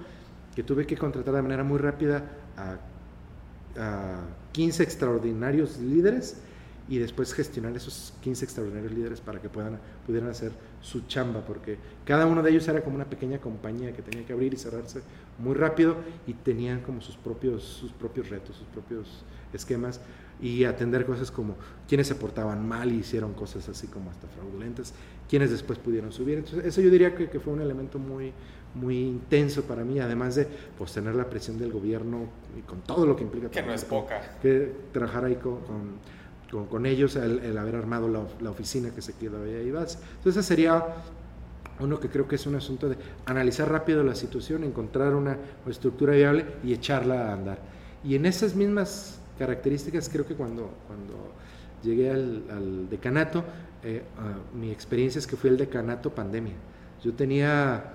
que 0.54 0.62
tuve 0.62 0.86
que 0.86 0.96
contratar 0.96 1.34
de 1.34 1.42
manera 1.42 1.64
muy 1.64 1.78
rápida 1.78 2.24
a, 2.56 2.76
a 3.80 4.20
15 4.52 4.82
extraordinarios 4.82 5.78
líderes 5.78 6.36
y 6.92 6.98
después 6.98 7.32
gestionar 7.32 7.74
esos 7.74 8.12
15 8.20 8.44
extraordinarios 8.44 8.92
líderes 8.92 9.22
para 9.22 9.40
que 9.40 9.48
puedan, 9.48 9.78
pudieran 10.04 10.28
hacer 10.28 10.52
su 10.82 11.06
chamba, 11.06 11.40
porque 11.40 11.78
cada 12.04 12.26
uno 12.26 12.42
de 12.42 12.50
ellos 12.50 12.68
era 12.68 12.82
como 12.82 12.96
una 12.96 13.06
pequeña 13.06 13.38
compañía 13.38 13.94
que 13.94 14.02
tenía 14.02 14.26
que 14.26 14.34
abrir 14.34 14.52
y 14.52 14.58
cerrarse 14.58 15.00
muy 15.38 15.54
rápido 15.54 15.96
y 16.26 16.34
tenían 16.34 16.82
como 16.82 17.00
sus 17.00 17.16
propios, 17.16 17.62
sus 17.62 17.92
propios 17.92 18.28
retos, 18.28 18.56
sus 18.56 18.66
propios 18.66 19.24
esquemas 19.54 20.02
y 20.38 20.64
atender 20.64 21.06
cosas 21.06 21.30
como 21.30 21.56
quienes 21.88 22.08
se 22.08 22.14
portaban 22.14 22.68
mal 22.68 22.92
y 22.92 22.96
hicieron 22.96 23.32
cosas 23.32 23.70
así 23.70 23.86
como 23.86 24.10
hasta 24.10 24.28
fraudulentas, 24.28 24.92
quienes 25.30 25.50
después 25.50 25.78
pudieron 25.78 26.12
subir. 26.12 26.36
Entonces, 26.36 26.66
eso 26.66 26.82
yo 26.82 26.90
diría 26.90 27.14
que, 27.14 27.30
que 27.30 27.40
fue 27.40 27.54
un 27.54 27.62
elemento 27.62 27.98
muy, 27.98 28.34
muy 28.74 28.98
intenso 28.98 29.62
para 29.62 29.84
mí, 29.84 29.98
además 29.98 30.34
de 30.34 30.46
pues, 30.76 30.92
tener 30.92 31.14
la 31.14 31.28
presión 31.28 31.58
del 31.58 31.72
gobierno 31.72 32.26
y 32.58 32.62
con 32.62 32.80
todo 32.82 33.06
lo 33.06 33.16
que 33.16 33.22
implica. 33.22 33.50
Que 33.50 33.62
no 33.62 33.72
es 33.72 33.84
poca. 33.84 34.38
Que 34.40 34.72
trabajar 34.92 35.24
ahí 35.24 35.36
con, 35.36 35.60
con, 35.60 35.98
con 36.70 36.86
ellos, 36.86 37.16
el, 37.16 37.56
haber 37.56 37.76
armado 37.76 38.08
la, 38.08 38.22
la, 38.40 38.50
oficina 38.50 38.90
que 38.90 39.00
se 39.00 39.14
quedó 39.14 39.42
ahí. 39.42 39.68
Entonces, 39.68 39.96
ese 40.26 40.42
sería 40.42 40.84
uno 41.80 41.98
que 41.98 42.08
creo 42.08 42.28
que 42.28 42.36
es 42.36 42.46
un 42.46 42.54
asunto 42.54 42.88
de 42.88 42.96
analizar 43.26 43.70
rápido 43.70 44.04
la 44.04 44.14
situación, 44.14 44.62
encontrar 44.62 45.14
una 45.14 45.38
estructura 45.66 46.14
viable 46.14 46.44
y 46.62 46.72
echarla 46.72 47.30
a 47.30 47.32
andar. 47.32 47.58
Y 48.04 48.14
en 48.14 48.26
esas 48.26 48.54
mismas 48.54 49.18
características, 49.38 50.08
creo 50.08 50.26
que 50.26 50.34
cuando, 50.34 50.70
cuando 50.86 51.32
llegué 51.82 52.10
al, 52.10 52.88
decanato, 52.90 53.44
eh, 53.82 54.02
ah, 54.18 54.38
mi 54.54 54.70
experiencia 54.70 55.18
es 55.18 55.26
que 55.26 55.36
fue 55.36 55.50
el 55.50 55.56
decanato 55.56 56.10
pandemia. 56.10 56.54
Yo 57.02 57.12
tenía 57.14 57.94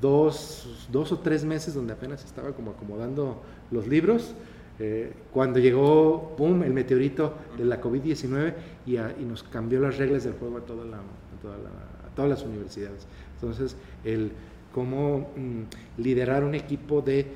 dos, 0.00 0.86
dos 0.90 1.12
o 1.12 1.18
tres 1.18 1.44
meses 1.44 1.74
donde 1.74 1.92
apenas 1.92 2.24
estaba 2.24 2.52
como 2.52 2.72
acomodando 2.72 3.42
los 3.70 3.86
libros. 3.86 4.34
Eh, 4.80 5.12
cuando 5.32 5.58
llegó, 5.58 6.34
boom, 6.36 6.62
el 6.62 6.72
meteorito 6.72 7.34
de 7.56 7.64
la 7.64 7.80
COVID-19 7.80 8.54
y, 8.86 8.96
nos 9.24 9.42
cambió 9.42 9.78
las 9.80 9.98
reglas 9.98 10.24
del 10.24 10.32
juego 10.34 10.58
a, 10.58 10.60
toda 10.62 10.84
la, 10.84 10.96
a, 10.96 12.14
todas 12.16 12.30
las 12.30 12.42
universidades. 12.42 13.06
Entonces, 13.34 13.76
el 14.04 14.32
cómo 14.72 15.30
mm, 15.36 16.00
liderar 16.00 16.44
un 16.44 16.54
equipo 16.54 17.02
de 17.02 17.26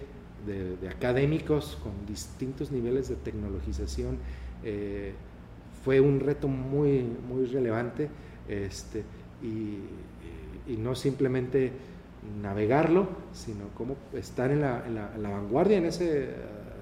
académicos 0.90 1.78
con 1.82 1.92
distintos 2.06 2.70
niveles 2.70 3.08
de 3.08 3.16
tecnologización 3.16 4.18
eh, 4.64 5.12
fue 5.84 6.00
un 6.00 6.18
reto 6.20 6.48
muy, 6.48 7.02
muy 7.28 7.44
relevante 7.44 8.08
este, 8.48 9.04
y, 9.42 9.78
no 10.78 10.94
simplemente 10.94 11.72
navegarlo, 12.42 13.06
sino 13.34 13.68
cómo 13.76 13.96
estar 14.14 14.50
en 14.50 14.62
la, 14.62 15.12
vanguardia 15.22 15.76
en 15.76 15.84
ese 15.84 16.30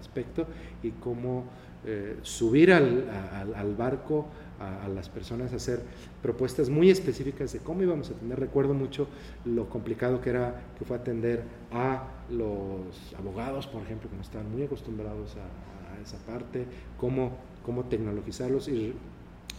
aspecto 0.03 0.47
y 0.83 0.91
cómo 0.91 1.45
eh, 1.87 2.19
subir 2.23 2.73
al, 2.73 3.09
al 3.55 3.75
barco 3.75 4.27
a, 4.63 4.89
las 4.89 5.09
personas 5.09 5.53
a 5.53 5.57
hacer 5.57 5.83
propuestas 6.23 6.69
muy 6.69 6.91
específicas 6.91 7.53
de 7.53 7.59
cómo 7.61 7.83
íbamos 7.83 8.11
a 8.11 8.15
atender. 8.15 8.39
Recuerdo 8.39 8.75
mucho 8.75 9.09
lo 9.45 9.69
complicado 9.69 10.21
que 10.21 10.31
era, 10.31 10.63
que 10.79 10.85
fue 10.85 10.97
atender 10.97 11.43
a 11.73 12.09
los 12.31 13.15
abogados, 13.19 13.67
por 13.67 13.83
ejemplo, 13.83 14.09
que 14.09 14.17
no 14.17 14.23
estaban 14.23 14.51
muy 14.51 14.63
acostumbrados 14.63 15.37
a, 15.37 15.73
esa 16.03 16.19
parte, 16.27 16.65
cómo, 16.99 17.37
cómo 17.65 17.85
tecnologizarlos. 17.85 18.67
Y 18.67 18.93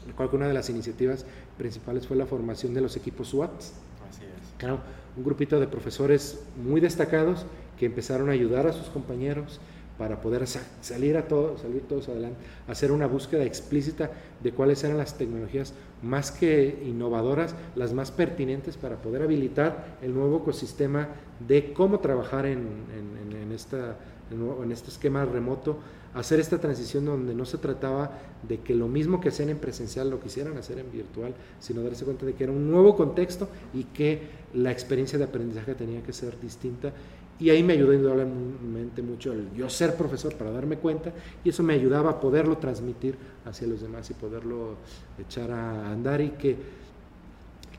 recuerdo 0.07 0.31
que 0.31 0.37
una 0.37 0.47
de 0.47 0.53
las 0.53 0.69
iniciativas 0.69 1.25
principales 1.57 2.05
fue 2.05 2.17
la 2.17 2.25
formación 2.25 2.73
de 2.73 2.81
los 2.81 2.97
equipos 2.97 3.29
SWAT. 3.29 3.53
Así 4.09 4.23
es. 4.23 4.53
Claro, 4.57 4.79
un 5.15 5.23
grupito 5.23 5.59
de 5.59 5.67
profesores 5.67 6.43
muy 6.61 6.81
destacados 6.81 7.45
que 7.79 7.85
empezaron 7.85 8.29
a 8.29 8.33
ayudar 8.33 8.67
a 8.67 8.73
sus 8.73 8.87
compañeros 8.87 9.61
para 9.97 10.21
poder 10.21 10.45
salir, 10.81 11.17
a 11.17 11.27
todos, 11.27 11.61
salir 11.61 11.83
todos 11.83 12.09
adelante, 12.09 12.37
hacer 12.67 12.91
una 12.91 13.05
búsqueda 13.05 13.43
explícita 13.43 14.11
de 14.41 14.51
cuáles 14.51 14.83
eran 14.83 14.97
las 14.97 15.17
tecnologías 15.17 15.73
más 16.01 16.31
que 16.31 16.83
innovadoras, 16.85 17.55
las 17.75 17.93
más 17.93 18.11
pertinentes 18.11 18.75
para 18.75 19.01
poder 19.01 19.21
habilitar 19.21 19.97
el 20.01 20.13
nuevo 20.13 20.37
ecosistema 20.37 21.09
de 21.47 21.73
cómo 21.73 21.99
trabajar 21.99 22.45
en, 22.45 22.59
en, 22.59 23.35
en 23.35 24.71
este 24.71 24.89
esquema 24.89 25.25
remoto, 25.25 25.77
hacer 26.13 26.39
esta 26.39 26.59
transición 26.59 27.05
donde 27.05 27.33
no 27.33 27.45
se 27.45 27.57
trataba 27.57 28.11
de 28.47 28.59
que 28.59 28.75
lo 28.75 28.87
mismo 28.87 29.19
que 29.19 29.29
hacían 29.29 29.49
en 29.49 29.57
presencial 29.57 30.09
lo 30.09 30.19
quisieran 30.19 30.57
hacer 30.57 30.79
en 30.79 30.91
virtual, 30.91 31.33
sino 31.59 31.81
darse 31.81 32.05
cuenta 32.05 32.25
de 32.25 32.33
que 32.33 32.43
era 32.43 32.53
un 32.53 32.69
nuevo 32.69 32.95
contexto 32.95 33.47
y 33.73 33.85
que 33.85 34.43
la 34.53 34.71
experiencia 34.71 35.17
de 35.17 35.25
aprendizaje 35.25 35.73
tenía 35.75 36.03
que 36.03 36.13
ser 36.13 36.39
distinta 36.39 36.93
y 37.39 37.49
ahí 37.49 37.63
me 37.63 37.73
ayudó 37.73 37.93
indudablemente 37.93 39.01
mucho 39.01 39.33
el 39.33 39.51
yo 39.53 39.69
ser 39.69 39.95
profesor 39.95 40.35
para 40.35 40.51
darme 40.51 40.77
cuenta 40.77 41.11
y 41.43 41.49
eso 41.49 41.63
me 41.63 41.73
ayudaba 41.73 42.11
a 42.11 42.19
poderlo 42.19 42.57
transmitir 42.57 43.15
hacia 43.45 43.67
los 43.67 43.81
demás 43.81 44.09
y 44.09 44.13
poderlo 44.13 44.75
echar 45.19 45.51
a 45.51 45.91
andar 45.91 46.21
y 46.21 46.29
que 46.31 46.55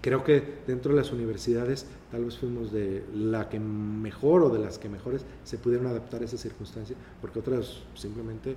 creo 0.00 0.22
que 0.22 0.60
dentro 0.66 0.92
de 0.92 1.00
las 1.00 1.12
universidades 1.12 1.86
tal 2.10 2.24
vez 2.24 2.36
fuimos 2.36 2.72
de 2.72 3.04
la 3.14 3.48
que 3.48 3.58
mejor 3.58 4.42
o 4.42 4.50
de 4.50 4.58
las 4.58 4.78
que 4.78 4.88
mejores 4.88 5.24
se 5.44 5.56
pudieron 5.56 5.86
adaptar 5.86 6.22
a 6.22 6.24
esa 6.24 6.36
circunstancia 6.36 6.96
porque 7.20 7.38
otras 7.38 7.78
simplemente 7.94 8.56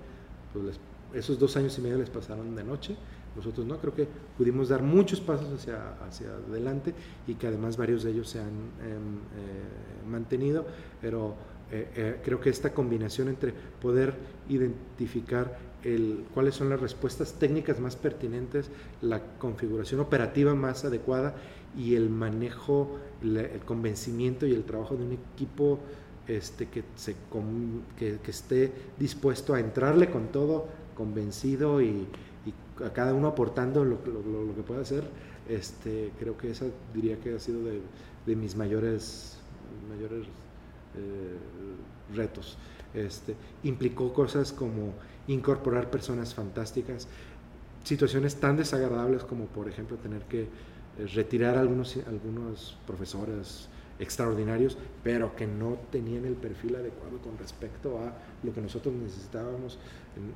pues 0.51 0.77
esos 1.13 1.39
dos 1.39 1.55
años 1.55 1.77
y 1.77 1.81
medio 1.81 1.97
les 1.97 2.10
pasaron 2.10 2.55
de 2.55 2.63
noche 2.63 2.95
nosotros 3.38 3.65
no, 3.65 3.78
creo 3.78 3.93
que 3.93 4.08
pudimos 4.38 4.69
dar 4.69 4.82
muchos 4.82 5.21
pasos 5.21 5.47
hacia, 5.54 5.93
hacia 6.06 6.28
adelante 6.50 6.93
y 7.28 7.36
que 7.36 7.47
además 7.47 7.78
varios 7.78 8.04
de 8.04 8.12
ellos 8.12 8.30
se 8.30 8.39
han 8.39 8.47
em, 8.47 8.52
eh, 8.52 10.10
mantenido, 10.10 10.65
pero 11.00 11.36
eh, 11.71 11.88
eh, 11.95 12.21
creo 12.23 12.39
que 12.39 12.50
esta 12.50 12.73
combinación 12.73 13.28
entre 13.28 13.54
poder 13.82 14.15
identificar 14.50 15.60
el, 15.84 16.26
cuáles 16.34 16.56
son 16.56 16.69
las 16.69 16.80
respuestas 16.80 17.34
técnicas 17.34 17.80
más 17.80 17.95
pertinentes, 17.95 18.71
la 19.02 19.21
configuración 19.38 20.00
operativa 20.00 20.56
más 20.56 20.84
adecuada 20.84 21.36
y 21.78 21.93
el 21.93 22.10
manejo, 22.10 22.97
el 23.21 23.62
convencimiento 23.65 24.47
y 24.47 24.54
el 24.54 24.63
trabajo 24.63 24.95
de 24.95 25.04
un 25.04 25.12
equipo 25.12 25.80
este, 26.28 26.67
que, 26.69 26.84
se, 26.95 27.15
que, 27.97 28.17
que 28.17 28.32
esté 28.32 28.71
dispuesto 28.97 29.54
a 29.54 29.60
entrarle 29.60 30.10
con 30.10 30.30
todo, 30.30 30.67
convencido 30.95 31.82
y, 31.82 32.08
a 32.85 32.93
cada 32.93 33.13
uno 33.13 33.27
aportando 33.27 33.83
lo, 33.83 33.97
lo, 34.05 34.55
que 34.55 34.61
pueda 34.61 34.81
hacer, 34.81 35.03
este, 35.47 36.11
creo 36.19 36.37
que 36.37 36.51
esa 36.51 36.65
diría 36.93 37.19
que 37.19 37.35
ha 37.35 37.39
sido 37.39 37.59
de, 37.63 38.35
mis 38.35 38.55
mayores, 38.55 39.37
mayores 39.89 40.27
eh, 40.95 41.37
retos. 42.15 42.57
este, 42.93 43.35
implicó 43.63 44.13
cosas 44.13 44.51
como 44.51 44.93
incorporar 45.27 45.89
personas 45.89 46.33
fantásticas, 46.33 47.07
situaciones 47.83 48.35
tan 48.35 48.57
desagradables 48.57 49.23
como 49.23 49.45
por 49.45 49.69
ejemplo 49.69 49.97
tener 49.97 50.23
que 50.23 50.43
eh, 50.43 50.47
retirar 51.13 51.57
algunos, 51.57 51.97
algunos 52.07 52.77
profesores 52.85 53.69
extraordinarios, 53.99 54.77
pero 55.03 55.36
que 55.36 55.47
no 55.47 55.77
tenían 55.91 56.25
el 56.25 56.36
perfil 56.36 56.75
adecuado 56.75 57.17
con 57.19 57.38
respecto 57.38 57.99
a 57.99 58.13
lo 58.43 58.53
que 58.53 58.62
nosotros 58.62 58.93
necesitábamos. 58.93 59.79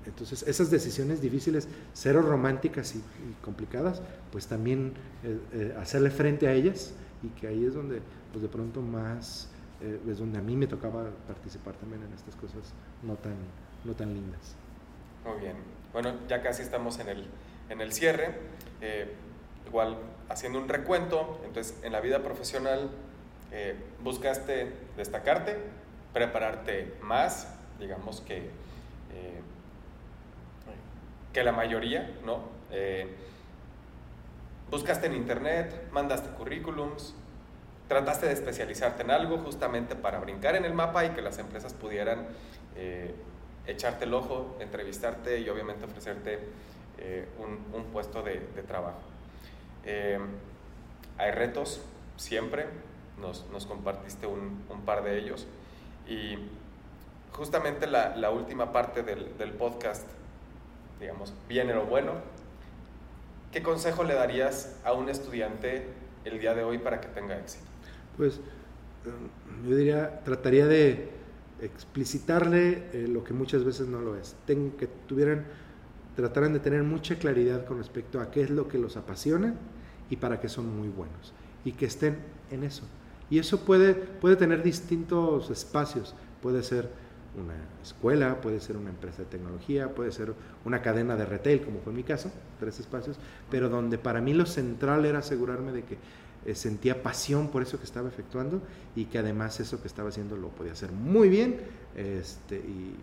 Entonces, 0.06 0.44
esas 0.44 0.70
decisiones 0.70 1.22
difíciles, 1.22 1.68
cero 1.94 2.22
románticas 2.22 2.96
y, 2.96 3.04
complicadas, 3.44 4.02
pues 4.32 4.48
también 4.48 4.94
eh, 5.24 5.40
eh, 5.54 5.76
hacerle 5.80 6.12
frente 6.12 6.48
a 6.48 6.54
ellas 6.54 6.94
y 7.24 7.28
que 7.40 7.48
ahí 7.48 7.66
es 7.66 7.74
donde, 7.74 8.02
pues 8.32 8.42
de 8.42 8.50
pronto 8.50 8.82
más, 8.82 9.50
eh, 9.82 10.00
es 10.08 10.20
donde 10.20 10.40
a 10.40 10.42
mí 10.42 10.56
me 10.56 10.68
tocaba 10.68 11.10
participar 11.28 11.76
también 11.76 12.04
en 12.04 12.14
estas 12.14 12.36
cosas 12.36 12.74
no 13.04 13.16
tan, 13.16 13.36
no 13.84 13.94
tan 13.94 14.14
lindas. 14.14 14.56
Muy 15.26 15.40
bien. 15.40 15.56
Bueno, 15.94 16.14
ya 16.28 16.42
casi 16.42 16.64
estamos 16.64 17.00
en 17.00 17.10
el, 17.10 17.28
en 17.70 17.82
el 17.82 17.92
cierre. 17.92 18.36
igual, 19.68 19.98
haciendo 20.30 20.60
un 20.60 20.68
recuento, 20.68 21.40
entonces, 21.46 21.78
en 21.84 21.92
la 21.92 22.02
vida 22.02 22.24
profesional, 22.24 22.90
eh, 23.52 23.76
buscaste 24.02 24.72
destacarte, 24.96 25.58
prepararte 26.14 26.94
más, 27.02 27.54
digamos 27.80 28.22
que, 28.22 28.38
eh, 28.38 29.42
que 31.34 31.44
la 31.44 31.52
mayoría, 31.52 32.10
¿no? 32.26 32.40
Eh, 32.72 33.14
buscaste 34.70 35.08
en 35.08 35.16
internet, 35.16 35.90
mandaste 35.92 36.30
currículums, 36.30 37.14
trataste 37.90 38.28
de 38.28 38.34
especializarte 38.34 39.04
en 39.04 39.12
algo 39.12 39.40
justamente 39.40 39.96
para 39.96 40.20
brincar 40.20 40.56
en 40.56 40.64
el 40.64 40.74
mapa 40.74 41.04
y 41.04 41.10
que 41.10 41.22
las 41.22 41.38
empresas 41.38 41.74
pudieran 41.74 42.28
echarte 43.68 44.06
el 44.06 44.14
ojo, 44.14 44.56
entrevistarte 44.62 45.42
y 45.42 45.50
obviamente 45.50 45.84
ofrecerte 45.84 46.40
un, 47.38 47.84
puesto 47.92 48.24
de, 48.24 48.40
de 48.56 48.64
trabajo. 48.64 49.02
hay 51.18 51.32
retos 51.32 51.82
siempre, 52.16 52.66
nos, 53.20 53.66
compartiste 53.66 54.28
un, 54.28 54.62
par 54.86 55.04
de 55.04 55.20
ellos. 55.20 55.48
Y 56.08 56.38
justamente 57.32 57.88
la, 57.88 58.32
última 58.32 58.72
parte 58.72 59.04
del, 59.04 59.52
podcast, 59.54 60.08
digamos, 61.00 61.34
viene 61.48 61.74
lo 61.74 61.86
bueno. 61.86 62.14
¿Qué 63.52 63.62
consejo 63.62 64.04
le 64.04 64.14
darías 64.14 64.78
a 64.86 64.94
un 64.94 65.10
estudiante 65.10 65.86
el 66.24 66.40
día 66.40 66.54
de 66.54 66.64
hoy 66.64 66.78
para 66.78 67.02
que 67.02 67.10
tenga 67.10 67.38
éxito? 67.38 67.66
Pues 68.16 68.36
eh, 68.36 69.68
yo 69.68 69.76
diría, 69.76 70.22
trataría 70.24 70.66
de 70.68 71.10
explicitarle 71.62 72.90
eh, 72.94 73.08
lo 73.08 73.24
que 73.24 73.34
muchas 73.34 73.64
veces 73.64 73.88
no 73.88 74.02
lo 74.02 74.16
es. 74.16 74.36
Que 74.46 74.88
tuvieran, 75.08 75.46
trataran 76.16 76.54
de 76.54 76.60
tener 76.60 76.84
mucha 76.84 77.16
claridad 77.18 77.66
con 77.66 77.78
respecto 77.78 78.20
a 78.20 78.32
qué 78.32 78.42
es 78.42 78.50
lo 78.50 78.68
que 78.68 78.78
los 78.78 78.98
apasiona 78.98 79.56
y 80.10 80.18
para 80.18 80.40
qué 80.40 80.50
son 80.50 80.76
muy 80.78 80.90
buenos. 80.90 81.34
Y 81.64 81.74
que 81.74 81.86
estén 81.86 82.18
en 82.50 82.64
eso. 82.64 82.84
Y 83.32 83.40
eso 83.40 83.62
puede, 83.62 83.96
puede 83.96 84.36
tener 84.36 84.62
distintos 84.62 85.50
espacios. 85.50 86.14
Puede 86.42 86.62
ser 86.62 86.90
una 87.42 87.56
escuela, 87.82 88.42
puede 88.42 88.60
ser 88.60 88.78
una 88.78 88.90
empresa 88.90 89.20
de 89.20 89.26
tecnología, 89.26 89.96
puede 89.96 90.12
ser 90.12 90.34
una 90.66 90.82
cadena 90.82 91.16
de 91.16 91.26
retail, 91.26 91.62
como 91.62 91.80
fue 91.80 91.94
mi 91.94 92.04
caso, 92.04 92.30
tres 92.60 92.80
espacios, 92.80 93.18
pero 93.50 93.70
donde 93.70 93.98
para 93.98 94.22
mí 94.22 94.34
lo 94.34 94.46
central 94.46 95.06
era 95.06 95.20
asegurarme 95.20 95.72
de 95.72 95.84
que 95.84 95.98
eh, 96.44 96.56
sentía 96.56 97.04
pasión 97.04 97.50
por 97.50 97.62
eso 97.62 97.78
que 97.78 97.86
estaba 97.86 98.10
efectuando 98.10 98.62
y 98.96 99.06
que 99.06 99.20
además 99.20 99.60
eso 99.60 99.80
que 99.80 99.88
estaba 99.88 100.10
haciendo 100.10 100.36
lo 100.36 100.50
podía 100.50 100.72
hacer 100.72 100.92
muy 100.92 101.30
bien 101.30 101.60
este, 101.96 102.56
y, 102.56 102.96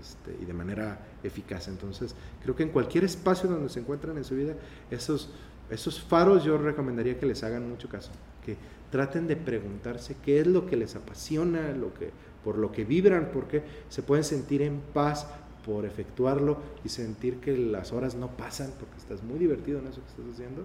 este, 0.00 0.36
y, 0.40 0.44
de 0.46 0.52
manera 0.54 0.98
eficaz. 1.22 1.68
Entonces, 1.68 2.14
creo 2.42 2.56
que 2.56 2.62
en 2.62 2.70
cualquier 2.70 3.04
espacio 3.04 3.48
donde 3.48 3.68
se 3.68 3.80
encuentran 3.80 4.16
en 4.16 4.24
su 4.24 4.34
vida, 4.34 4.54
esos, 4.90 5.30
esos 5.70 6.00
faros 6.00 6.44
yo 6.44 6.58
recomendaría 6.58 7.18
que 7.18 7.26
les 7.26 7.42
hagan 7.42 7.68
mucho 7.68 7.88
caso, 7.88 8.10
que 8.44 8.56
traten 8.90 9.26
de 9.26 9.36
preguntarse 9.36 10.16
qué 10.24 10.40
es 10.40 10.46
lo 10.46 10.66
que 10.66 10.76
les 10.76 10.94
apasiona, 10.96 11.72
lo 11.72 11.92
que, 11.94 12.10
por 12.44 12.58
lo 12.58 12.70
que 12.72 12.84
vibran, 12.84 13.30
porque 13.32 13.62
se 13.88 14.02
pueden 14.02 14.24
sentir 14.24 14.62
en 14.62 14.80
paz 14.80 15.26
por 15.64 15.84
efectuarlo 15.84 16.58
y 16.84 16.88
sentir 16.88 17.38
que 17.40 17.56
las 17.56 17.92
horas 17.92 18.14
no 18.14 18.36
pasan 18.36 18.70
porque 18.78 18.96
estás 18.96 19.24
muy 19.24 19.38
divertido 19.38 19.80
en 19.80 19.88
eso 19.88 20.00
que 20.00 20.08
estás 20.08 20.34
haciendo, 20.34 20.64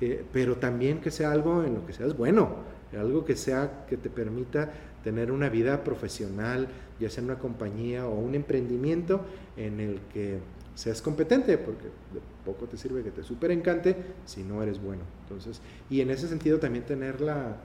eh, 0.00 0.24
pero 0.32 0.56
también 0.56 1.00
que 1.00 1.10
sea 1.10 1.32
algo 1.32 1.62
en 1.64 1.74
lo 1.74 1.86
que 1.86 1.94
seas 1.94 2.16
bueno, 2.16 2.56
algo 2.94 3.24
que 3.24 3.36
sea 3.36 3.86
que 3.88 3.96
te 3.96 4.10
permita 4.10 4.70
tener 5.02 5.32
una 5.32 5.48
vida 5.48 5.82
profesional, 5.82 6.68
ya 7.00 7.10
sea 7.10 7.22
en 7.22 7.30
una 7.30 7.38
compañía 7.38 8.06
o 8.06 8.14
un 8.14 8.34
emprendimiento 8.34 9.24
en 9.56 9.80
el 9.80 10.00
que 10.12 10.38
seas 10.74 11.00
competente, 11.00 11.56
porque 11.58 11.84
de 11.84 12.20
poco 12.44 12.66
te 12.66 12.76
sirve 12.76 13.02
que 13.02 13.10
te 13.10 13.22
super 13.22 13.50
encante 13.50 13.96
si 14.24 14.42
no 14.42 14.62
eres 14.62 14.82
bueno. 14.82 15.02
Entonces, 15.22 15.60
y 15.88 16.00
en 16.00 16.10
ese 16.10 16.28
sentido 16.28 16.58
también 16.58 16.84
tener 16.84 17.20
la, 17.20 17.56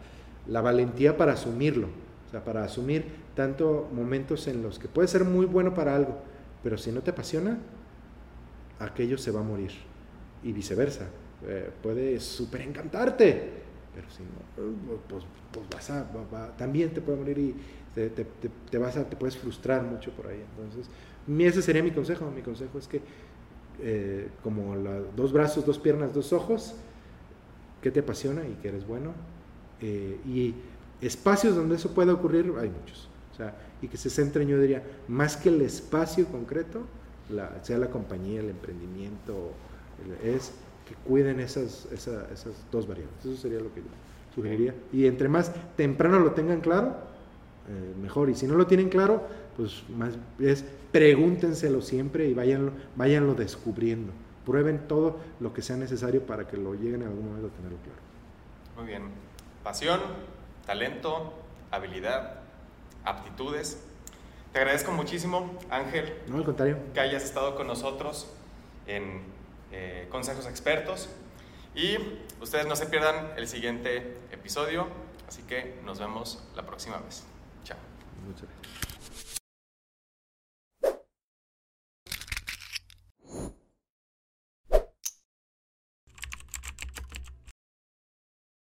la 0.48 0.62
valentía 0.62 1.18
para 1.18 1.34
asumirlo, 1.34 1.88
o 2.28 2.32
sea, 2.32 2.44
para 2.44 2.64
asumir 2.64 3.06
tanto 3.36 3.90
momentos 3.94 4.48
en 4.48 4.62
los 4.62 4.80
que 4.80 4.88
puede 4.88 5.08
ser 5.08 5.24
muy 5.24 5.46
bueno 5.46 5.74
para 5.74 5.96
algo, 5.96 6.20
pero 6.64 6.78
si 6.78 6.92
no 6.92 7.02
te 7.02 7.12
apasiona, 7.12 7.58
aquello 8.80 9.18
se 9.18 9.32
va 9.32 9.40
a 9.40 9.44
morir. 9.44 9.72
Y 10.44 10.54
viceversa, 10.54 11.08
eh, 11.48 11.70
puede 11.82 12.20
super 12.20 12.62
encantarte, 12.62 13.50
pero 13.94 14.10
si 14.10 14.24
no, 14.24 14.98
pues, 15.08 15.24
pues 15.52 15.66
vas 15.70 15.90
a, 15.90 16.56
también 16.58 16.94
te 16.94 17.02
puede 17.02 17.18
morir 17.18 17.38
y 17.38 17.56
te, 17.94 18.10
te, 18.10 18.26
te, 18.70 18.78
vas 18.78 18.96
a, 18.98 19.04
te 19.04 19.16
puedes 19.16 19.38
frustrar 19.38 19.84
mucho 19.84 20.12
por 20.12 20.28
ahí. 20.28 20.44
Entonces, 20.56 20.90
ese 21.40 21.62
sería 21.62 21.84
mi 21.84 21.92
consejo. 21.92 22.32
Mi 22.32 22.42
consejo 22.42 22.78
es 22.78 22.88
que, 22.88 23.02
eh, 23.82 24.30
como 24.44 24.76
dos 25.16 25.32
brazos, 25.32 25.66
dos 25.66 25.80
piernas, 25.80 26.14
dos 26.14 26.34
ojos, 26.34 26.76
que 27.82 27.92
te 27.92 28.02
apasiona 28.02 28.46
y 28.46 28.54
que 28.62 28.70
eres 28.70 28.88
bueno. 28.88 29.14
Eh, 29.82 30.20
y 30.28 30.56
espacios 31.02 31.56
donde 31.56 31.76
eso 31.76 31.94
pueda 31.94 32.14
ocurrir, 32.14 32.54
hay 32.60 32.70
muchos. 32.70 33.08
O 33.32 33.36
sea, 33.36 33.56
y 33.82 33.88
que 33.88 33.98
se 33.98 34.10
centren, 34.10 34.48
yo 34.48 34.60
diría, 34.60 34.84
más 35.08 35.38
que 35.38 35.50
el 35.50 35.62
espacio 35.62 36.26
concreto, 36.26 36.82
la, 37.30 37.64
sea 37.64 37.78
la 37.78 37.90
compañía, 37.90 38.42
el 38.42 38.50
emprendimiento, 38.50 39.52
es 40.24 40.52
que 40.88 40.96
cuiden 41.08 41.40
esas, 41.40 41.88
esas 41.92 42.54
dos 42.72 42.88
variables. 42.88 43.16
Eso 43.24 43.38
sería 43.38 43.60
lo 43.60 43.74
que 43.74 43.82
yo 43.82 43.88
sugeriría. 44.34 44.74
Y 44.92 45.06
entre 45.06 45.30
más 45.30 45.52
temprano 45.76 46.20
lo 46.20 46.32
tengan 46.32 46.62
claro, 46.62 46.96
eh, 47.70 47.94
mejor. 48.02 48.30
Y 48.30 48.36
si 48.36 48.48
no 48.48 48.56
lo 48.56 48.68
tienen 48.68 48.90
claro, 48.90 49.24
pues 49.56 49.84
más 49.90 50.14
es 50.40 50.64
pregúntenselo 50.92 51.82
siempre 51.82 52.28
y 52.28 52.34
váyanlo, 52.34 52.72
váyanlo 52.96 53.36
descubriendo. 53.36 54.12
Prueben 54.46 54.88
todo 54.88 55.20
lo 55.40 55.54
que 55.54 55.62
sea 55.62 55.76
necesario 55.76 56.26
para 56.26 56.48
que 56.48 56.58
lo 56.58 56.74
lleguen 56.74 57.02
en 57.02 57.10
algún 57.10 57.26
momento 57.26 57.48
a 57.48 57.52
tenerlo 57.52 57.78
claro. 57.84 58.00
Muy 58.78 58.88
bien. 58.88 59.04
Pasión, 59.64 60.00
talento, 60.66 61.34
habilidad, 61.72 62.40
aptitudes. 63.04 63.84
Te 64.54 64.60
agradezco 64.60 64.92
muchísimo, 64.92 65.58
Ángel. 65.70 66.16
No, 66.28 66.38
al 66.38 66.46
contrario. 66.46 66.78
Que 66.94 67.00
hayas 67.00 67.24
estado 67.24 67.56
con 67.56 67.68
nosotros 67.68 68.32
en 68.88 69.22
eh, 69.72 70.08
Consejos 70.10 70.48
Expertos. 70.48 71.10
Y 71.76 71.98
ustedes 72.42 72.66
no 72.66 72.76
se 72.76 72.88
pierdan 72.88 73.34
el 73.38 73.48
siguiente 73.48 74.18
episodio. 74.32 74.88
Así 75.28 75.44
que 75.44 75.80
nos 75.86 76.00
vemos 76.00 76.44
la 76.56 76.66
próxima 76.66 76.98
vez. 76.98 77.24
Chao. 77.64 77.78
Muchas 78.26 78.44
gracias. 78.44 78.89